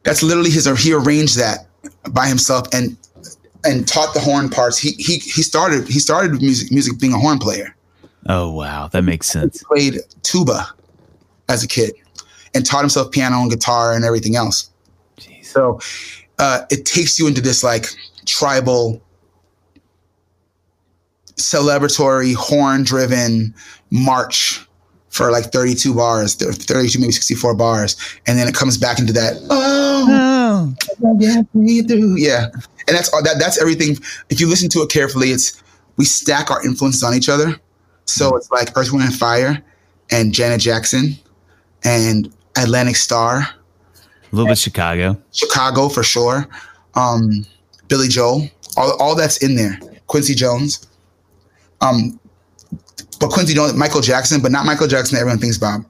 that's 0.03 0.23
literally 0.23 0.51
his. 0.51 0.67
He 0.83 0.93
arranged 0.93 1.39
that 1.39 1.67
by 2.11 2.27
himself 2.27 2.67
and 2.73 2.97
and 3.64 3.88
taught 3.88 4.14
the 4.14 4.20
horn 4.20 4.48
parts. 4.48 4.79
He 4.79 4.92
he 4.92 5.18
he 5.18 5.42
started 5.42 5.88
he 5.88 5.98
started 5.98 6.33
with 6.33 6.42
music 6.42 6.70
music 6.70 6.98
being 6.98 7.12
a 7.14 7.18
horn 7.18 7.38
player 7.38 7.74
Oh 8.27 8.50
wow, 8.50 8.88
that 8.88 9.03
makes 9.03 9.29
sense. 9.29 9.62
played 9.64 10.00
tuba 10.22 10.68
as 11.48 11.62
a 11.62 11.68
kid 11.68 11.92
and 12.55 12.64
taught 12.64 12.81
himself 12.81 13.11
piano 13.11 13.40
and 13.40 13.50
guitar 13.50 13.92
and 13.92 14.05
everything 14.05 14.37
else. 14.37 14.70
Jeez. 15.18 15.44
So 15.44 15.79
uh, 16.38 16.62
it 16.70 16.87
takes 16.87 17.18
you 17.18 17.27
into 17.27 17.40
this 17.40 17.62
like 17.62 17.87
tribal, 18.24 19.03
celebratory, 21.37 22.35
horn 22.35 22.85
driven 22.85 23.55
march 23.90 24.66
for 25.14 25.31
like 25.31 25.53
32 25.53 25.94
bars, 25.94 26.35
32, 26.35 26.98
maybe 26.98 27.12
64 27.12 27.55
bars. 27.55 27.96
And 28.27 28.37
then 28.37 28.48
it 28.48 28.55
comes 28.55 28.77
back 28.77 28.98
into 28.98 29.12
that, 29.12 29.37
oh, 29.48 30.74
Oh, 31.03 31.16
get 31.18 31.46
me 31.55 31.83
through. 31.83 32.16
Yeah. 32.16 32.48
And 32.87 32.96
that's 32.96 33.12
all 33.12 33.22
that 33.22 33.37
that's 33.38 33.61
everything. 33.61 33.96
If 34.29 34.40
you 34.40 34.48
listen 34.48 34.68
to 34.70 34.81
it 34.81 34.90
carefully, 34.90 35.29
it's 35.31 35.62
we 35.96 36.05
stack 36.05 36.50
our 36.50 36.64
influences 36.66 37.03
on 37.03 37.14
each 37.14 37.29
other. 37.29 37.59
So 38.07 38.37
it's 38.37 38.50
like 38.50 38.77
Earth, 38.77 38.92
Wind, 38.92 39.05
and 39.05 39.14
Fire 39.14 39.62
and 40.11 40.35
Janet 40.35 40.61
Jackson 40.61 41.16
and 41.85 42.33
Atlantic 42.57 42.96
Starr, 42.96 43.38
a 43.38 43.46
little 44.33 44.48
bit 44.48 44.59
Chicago. 44.59 45.16
Chicago 45.33 45.88
for 45.88 46.03
sure, 46.03 46.46
um, 46.94 47.46
Billy 47.88 48.09
Joel, 48.09 48.48
all, 48.77 49.00
all 49.00 49.14
that's 49.14 49.38
in 49.38 49.55
there. 49.55 49.79
Quincy 50.07 50.35
Jones. 50.35 50.87
Um, 51.81 52.20
but 53.25 53.33
Quincy 53.33 53.55
Jones, 53.55 53.75
Michael 53.75 54.03
Jackson, 54.03 54.43
but 54.43 54.53
not 54.53 54.67
Michael 54.67 54.87
Jackson 54.87 55.19
everyone 55.19 55.39
thinks 55.39 55.57
about. 55.57 55.81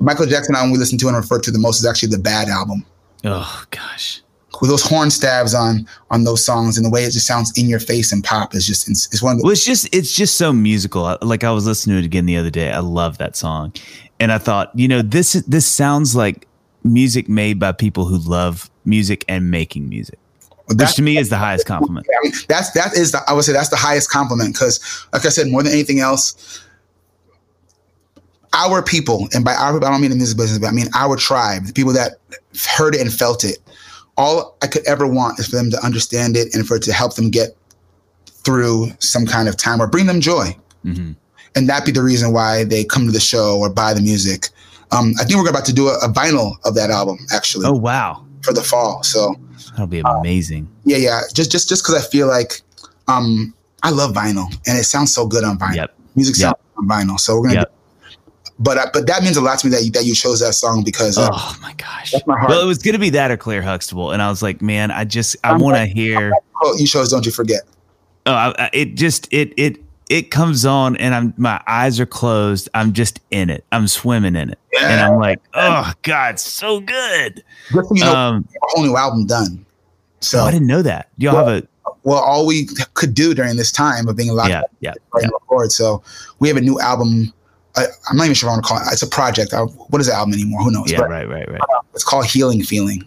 Michael 0.00 0.26
Jackson 0.26 0.54
album 0.54 0.70
we 0.70 0.78
listen 0.78 0.98
to 0.98 1.08
and 1.08 1.16
refer 1.16 1.38
to 1.40 1.50
the 1.50 1.58
most 1.58 1.80
is 1.80 1.86
actually 1.86 2.10
the 2.10 2.18
Bad 2.18 2.48
album. 2.48 2.84
Oh 3.24 3.64
gosh. 3.70 4.20
With 4.60 4.70
those 4.70 4.82
horn 4.82 5.10
stabs 5.10 5.54
on 5.54 5.88
on 6.10 6.24
those 6.24 6.44
songs 6.44 6.76
and 6.76 6.84
the 6.84 6.90
way 6.90 7.04
it 7.04 7.12
just 7.12 7.26
sounds 7.26 7.56
in 7.58 7.68
your 7.68 7.80
face 7.80 8.12
and 8.12 8.22
pop 8.22 8.54
is 8.54 8.66
just 8.66 8.88
it's, 8.88 9.06
it's 9.06 9.22
one 9.22 9.32
of 9.32 9.38
the 9.38 9.44
Well, 9.44 9.52
it's 9.52 9.64
just 9.64 9.92
it's 9.94 10.14
just 10.14 10.36
so 10.36 10.52
musical. 10.52 11.16
Like 11.22 11.42
I 11.42 11.50
was 11.50 11.66
listening 11.66 11.96
to 11.96 12.02
it 12.02 12.04
again 12.04 12.26
the 12.26 12.36
other 12.36 12.50
day. 12.50 12.70
I 12.70 12.80
love 12.80 13.18
that 13.18 13.34
song, 13.34 13.72
and 14.20 14.30
I 14.30 14.38
thought, 14.38 14.70
you 14.74 14.86
know, 14.86 15.02
this 15.02 15.32
this 15.32 15.66
sounds 15.66 16.14
like 16.14 16.46
music 16.84 17.28
made 17.28 17.58
by 17.58 17.72
people 17.72 18.04
who 18.04 18.18
love 18.18 18.70
music 18.84 19.24
and 19.26 19.50
making 19.50 19.88
music, 19.88 20.18
which 20.66 20.94
to 20.94 21.02
me 21.02 21.16
is 21.16 21.30
the 21.30 21.38
highest 21.38 21.66
compliment. 21.66 22.06
I 22.08 22.24
mean, 22.24 22.32
that's 22.46 22.70
that 22.74 22.96
is 22.96 23.12
the 23.12 23.22
I 23.26 23.32
would 23.32 23.44
say 23.44 23.52
that's 23.52 23.70
the 23.70 23.76
highest 23.76 24.10
compliment 24.10 24.54
because, 24.54 25.06
like 25.12 25.26
I 25.26 25.30
said, 25.30 25.48
more 25.48 25.62
than 25.64 25.72
anything 25.72 25.98
else, 25.98 26.63
our 28.54 28.82
people, 28.82 29.28
and 29.34 29.44
by 29.44 29.54
our 29.54 29.72
people, 29.74 29.88
I 29.88 29.90
don't 29.90 30.00
mean 30.00 30.10
the 30.10 30.16
music 30.16 30.38
business, 30.38 30.58
but 30.58 30.68
I 30.68 30.72
mean 30.72 30.86
our 30.94 31.16
tribe, 31.16 31.66
the 31.66 31.72
people 31.72 31.92
that 31.92 32.12
heard 32.76 32.94
it 32.94 33.00
and 33.00 33.12
felt 33.12 33.44
it. 33.44 33.58
All 34.16 34.56
I 34.62 34.68
could 34.68 34.86
ever 34.86 35.06
want 35.06 35.38
is 35.40 35.48
for 35.48 35.56
them 35.56 35.70
to 35.70 35.84
understand 35.84 36.36
it 36.36 36.54
and 36.54 36.66
for 36.66 36.76
it 36.76 36.82
to 36.84 36.92
help 36.92 37.16
them 37.16 37.30
get 37.30 37.56
through 38.26 38.90
some 39.00 39.26
kind 39.26 39.48
of 39.48 39.56
time 39.56 39.80
or 39.80 39.86
bring 39.86 40.06
them 40.06 40.20
joy, 40.20 40.56
hmm 40.82 41.12
and 41.56 41.68
that 41.68 41.86
be 41.86 41.92
the 41.92 42.02
reason 42.02 42.32
why 42.32 42.64
they 42.64 42.82
come 42.82 43.06
to 43.06 43.12
the 43.12 43.20
show 43.20 43.58
or 43.60 43.70
buy 43.70 43.94
the 43.94 44.00
music. 44.00 44.48
Um, 44.90 45.12
I 45.20 45.24
think 45.24 45.38
we're 45.40 45.48
about 45.48 45.64
to 45.66 45.72
do 45.72 45.86
a, 45.86 45.94
a 45.98 46.08
vinyl 46.12 46.54
of 46.64 46.74
that 46.74 46.90
album 46.90 47.18
actually 47.32 47.64
Oh 47.66 47.72
wow, 47.74 48.24
for 48.42 48.52
the 48.52 48.60
fall. 48.62 49.04
So 49.04 49.36
that'll 49.70 49.86
be 49.86 50.02
amazing. 50.04 50.68
yeah, 50.84 50.96
yeah. 50.96 51.20
Just 51.32 51.52
just 51.52 51.68
just 51.68 51.84
because 51.84 51.94
I 52.04 52.08
feel 52.10 52.26
like 52.26 52.60
um 53.06 53.54
I 53.84 53.90
love 53.90 54.14
vinyl 54.14 54.46
and 54.66 54.76
it 54.76 54.82
sounds 54.84 55.14
so 55.14 55.28
good 55.28 55.44
on 55.44 55.56
vinyl. 55.58 55.76
Yep. 55.76 55.94
Music 56.16 56.34
sounds 56.34 56.54
Yep. 56.58 56.78
on 56.78 56.88
vinyl. 56.88 57.20
So 57.20 57.36
we're 57.36 57.42
gonna. 57.42 57.54
Yep. 57.60 57.68
Do, 57.68 57.74
but 58.58 58.78
uh, 58.78 58.86
but 58.92 59.06
that 59.06 59.22
means 59.22 59.36
a 59.36 59.40
lot 59.40 59.58
to 59.60 59.66
me 59.66 59.70
that 59.72 59.82
you, 59.84 59.90
that 59.92 60.04
you 60.04 60.14
chose 60.14 60.40
that 60.40 60.54
song 60.54 60.82
because 60.84 61.18
uh, 61.18 61.28
Oh 61.32 61.58
my 61.62 61.72
gosh. 61.74 62.12
that's 62.12 62.26
my 62.26 62.38
heart. 62.38 62.50
Well, 62.50 62.62
it 62.62 62.66
was 62.66 62.78
gonna 62.78 62.98
be 62.98 63.10
that 63.10 63.30
or 63.30 63.36
Claire 63.36 63.62
Huxtable, 63.62 64.12
and 64.12 64.22
I 64.22 64.28
was 64.28 64.42
like, 64.42 64.62
man, 64.62 64.90
I 64.90 65.04
just 65.04 65.36
I 65.44 65.56
want 65.56 65.76
to 65.76 65.86
hear. 65.86 66.32
oh, 66.62 66.76
you 66.78 66.86
chose 66.86 67.10
"Don't 67.10 67.26
You 67.26 67.32
Forget." 67.32 67.62
Oh, 68.26 68.32
I, 68.32 68.54
I- 68.58 68.70
it 68.72 68.94
just 68.94 69.32
it 69.32 69.52
it 69.56 69.78
it 70.08 70.30
comes 70.30 70.64
on, 70.66 70.96
and 70.98 71.14
I'm 71.14 71.34
my 71.36 71.60
eyes 71.66 71.98
are 71.98 72.06
closed. 72.06 72.68
I'm 72.74 72.92
just 72.92 73.20
in 73.30 73.50
it. 73.50 73.64
I'm 73.72 73.88
swimming 73.88 74.36
in 74.36 74.50
it. 74.50 74.58
Yeah. 74.72 74.88
and 74.90 75.00
I'm 75.00 75.18
like, 75.18 75.40
oh 75.54 75.92
god, 76.02 76.38
so 76.38 76.80
good. 76.80 77.42
Just 77.72 77.88
so 77.88 77.94
you 77.94 78.04
know, 78.04 78.14
Um, 78.14 78.48
a 78.54 78.58
whole 78.62 78.84
new 78.84 78.96
album 78.96 79.26
done. 79.26 79.64
So, 80.20 80.40
oh, 80.40 80.44
I 80.44 80.50
didn't 80.50 80.66
know 80.66 80.82
that. 80.82 81.08
Y'all 81.18 81.36
have 81.36 81.48
a 81.48 81.66
well, 82.02 82.20
all 82.20 82.46
we 82.46 82.66
could 82.94 83.14
do 83.14 83.34
during 83.34 83.56
this 83.56 83.72
time 83.72 84.08
of 84.08 84.16
being 84.16 84.32
locked 84.32 84.50
yeah, 84.50 84.60
up 84.60 84.70
yeah, 84.80 84.92
yeah. 85.20 85.28
record. 85.32 85.72
So 85.72 86.02
we 86.38 86.48
have 86.48 86.56
a 86.56 86.60
new 86.60 86.78
album. 86.80 87.32
I, 87.76 87.86
I'm 88.08 88.16
not 88.16 88.24
even 88.24 88.34
sure 88.34 88.48
if 88.48 88.52
I 88.52 88.54
want 88.54 88.64
to 88.64 88.68
call 88.68 88.78
it. 88.78 88.92
It's 88.92 89.02
a 89.02 89.06
project. 89.06 89.52
I, 89.52 89.62
what 89.62 90.00
is 90.00 90.06
the 90.06 90.14
album 90.14 90.34
anymore? 90.34 90.62
Who 90.62 90.70
knows? 90.70 90.90
Yeah, 90.90 90.98
but 90.98 91.10
right, 91.10 91.28
right, 91.28 91.48
right. 91.50 91.60
it's 91.92 92.04
called 92.04 92.26
Healing 92.26 92.62
Feeling. 92.62 93.02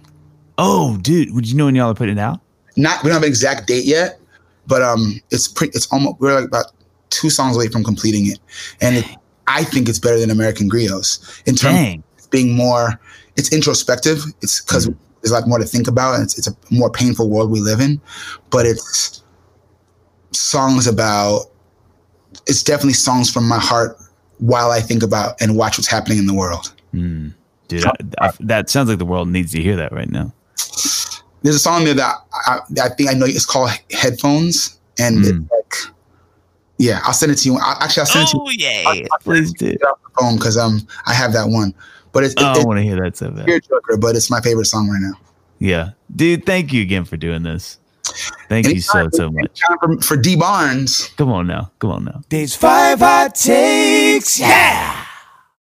Oh, 0.58 0.98
dude, 0.98 1.34
would 1.34 1.48
you 1.48 1.56
know 1.56 1.66
when 1.66 1.76
y'all 1.76 1.92
are 1.92 1.96
putting 1.96 2.18
it 2.18 2.22
out? 2.22 2.42
Not 2.76 3.04
we 3.04 3.10
don't 3.10 3.16
have 3.16 3.24
an 3.24 3.30
exact 3.30 3.68
date 3.68 3.86
yet, 3.86 4.20
but 4.68 4.82
um, 4.82 5.22
it's 5.32 5.48
pretty. 5.48 5.72
It's 5.76 5.92
almost 5.92 6.20
we're 6.20 6.36
like 6.36 6.46
about 6.46 6.72
two 7.10 7.30
songs 7.30 7.56
away 7.56 7.70
from 7.70 7.84
completing 7.84 8.28
it, 8.28 8.40
and 8.82 8.98
it, 8.98 9.06
I 9.48 9.64
think 9.64 9.90
it's 9.90 10.00
better 10.00 10.20
than 10.20 10.30
American 10.30 10.70
Griots 10.70 11.42
in 11.48 11.56
terms 11.56 11.76
Dang. 11.76 12.04
of 12.20 12.30
being 12.30 12.56
more. 12.56 13.00
It's 13.36 13.54
introspective. 13.54 14.24
It's 14.42 14.62
because 14.62 14.90
there's 15.22 15.32
a 15.32 15.34
lot 15.34 15.48
more 15.48 15.60
to 15.60 15.66
think 15.66 15.88
about. 15.88 16.16
And 16.16 16.24
it's, 16.24 16.38
it's 16.38 16.48
a 16.48 16.56
more 16.72 16.92
painful 16.92 17.30
world 17.30 17.52
we 17.52 17.60
live 17.60 17.80
in, 17.80 18.02
but 18.50 18.66
it's 18.66 19.24
songs 20.32 20.88
about. 20.88 21.46
It's 22.46 22.62
definitely 22.62 22.94
songs 22.94 23.32
from 23.32 23.48
my 23.48 23.58
heart 23.58 23.98
while 24.40 24.72
I 24.72 24.80
think 24.82 25.04
about 25.04 25.42
and 25.42 25.56
watch 25.58 25.78
what's 25.78 25.88
happening 25.90 26.18
in 26.18 26.26
the 26.28 26.34
world. 26.34 26.74
Mm. 26.94 27.34
Dude, 27.68 27.86
I, 27.86 27.92
I, 28.22 28.32
that 28.42 28.70
sounds 28.70 28.90
like 28.90 28.98
the 29.00 29.06
world 29.06 29.28
needs 29.30 29.52
to 29.54 29.62
hear 29.62 29.76
that 29.76 29.92
right 29.92 30.10
now. 30.10 30.32
There's 31.44 31.56
a 31.56 31.60
song 31.60 31.84
there 31.86 31.94
that 31.96 32.16
I, 32.48 32.60
I 32.82 32.90
think 32.90 33.10
I 33.10 33.14
know 33.14 33.26
it's 33.26 33.46
called 33.46 33.72
Headphones, 33.92 34.80
and 35.00 35.20
it's 35.20 35.30
Mm. 35.30 35.50
like, 35.52 35.74
yeah, 36.78 37.00
I'll 37.04 37.14
send 37.14 37.32
it 37.32 37.36
to 37.40 37.50
you. 37.50 37.58
I, 37.58 37.76
actually, 37.82 38.02
I'll 38.02 38.06
send 38.08 38.24
it 38.28 38.32
to 38.32 38.38
you 38.38 38.44
Oh 38.88 38.92
yeah, 38.94 39.08
please 39.22 39.52
do. 39.54 39.76
phone 40.20 40.36
because 40.38 40.58
um 40.58 40.88
I 41.06 41.14
have 41.14 41.34
that 41.34 41.48
one, 41.50 41.74
but 42.12 42.24
it's, 42.24 42.34
Oh, 42.38 42.44
I 42.46 42.56
it's 42.56 42.66
want 42.66 42.78
to 42.78 42.84
hear 42.84 43.00
that 43.02 43.18
so 43.18 43.30
bad. 43.32 43.46
tearjerker, 43.48 44.00
but 44.00 44.16
it's 44.16 44.30
my 44.32 44.42
favorite 44.42 44.66
song 44.66 44.90
right 44.90 45.02
now. 45.02 45.14
Yeah, 45.60 45.90
dude, 46.16 46.46
thank 46.46 46.72
you 46.74 46.82
again 46.82 47.04
for 47.06 47.18
doing 47.18 47.44
this. 47.44 47.80
Thank 48.50 48.68
you 48.68 48.80
so 48.82 49.10
so 49.12 49.30
much. 49.30 49.60
For, 49.82 50.02
for 50.02 50.18
D 50.18 50.36
Barnes. 50.38 51.10
Come 51.18 51.30
on 51.32 51.48
now, 51.48 51.72
come 51.80 51.92
on 51.92 52.06
now. 52.06 52.22
These 52.30 52.56
five 52.56 53.00
hot 53.00 53.36
takes. 53.36 53.48
Yeah. 54.40 54.97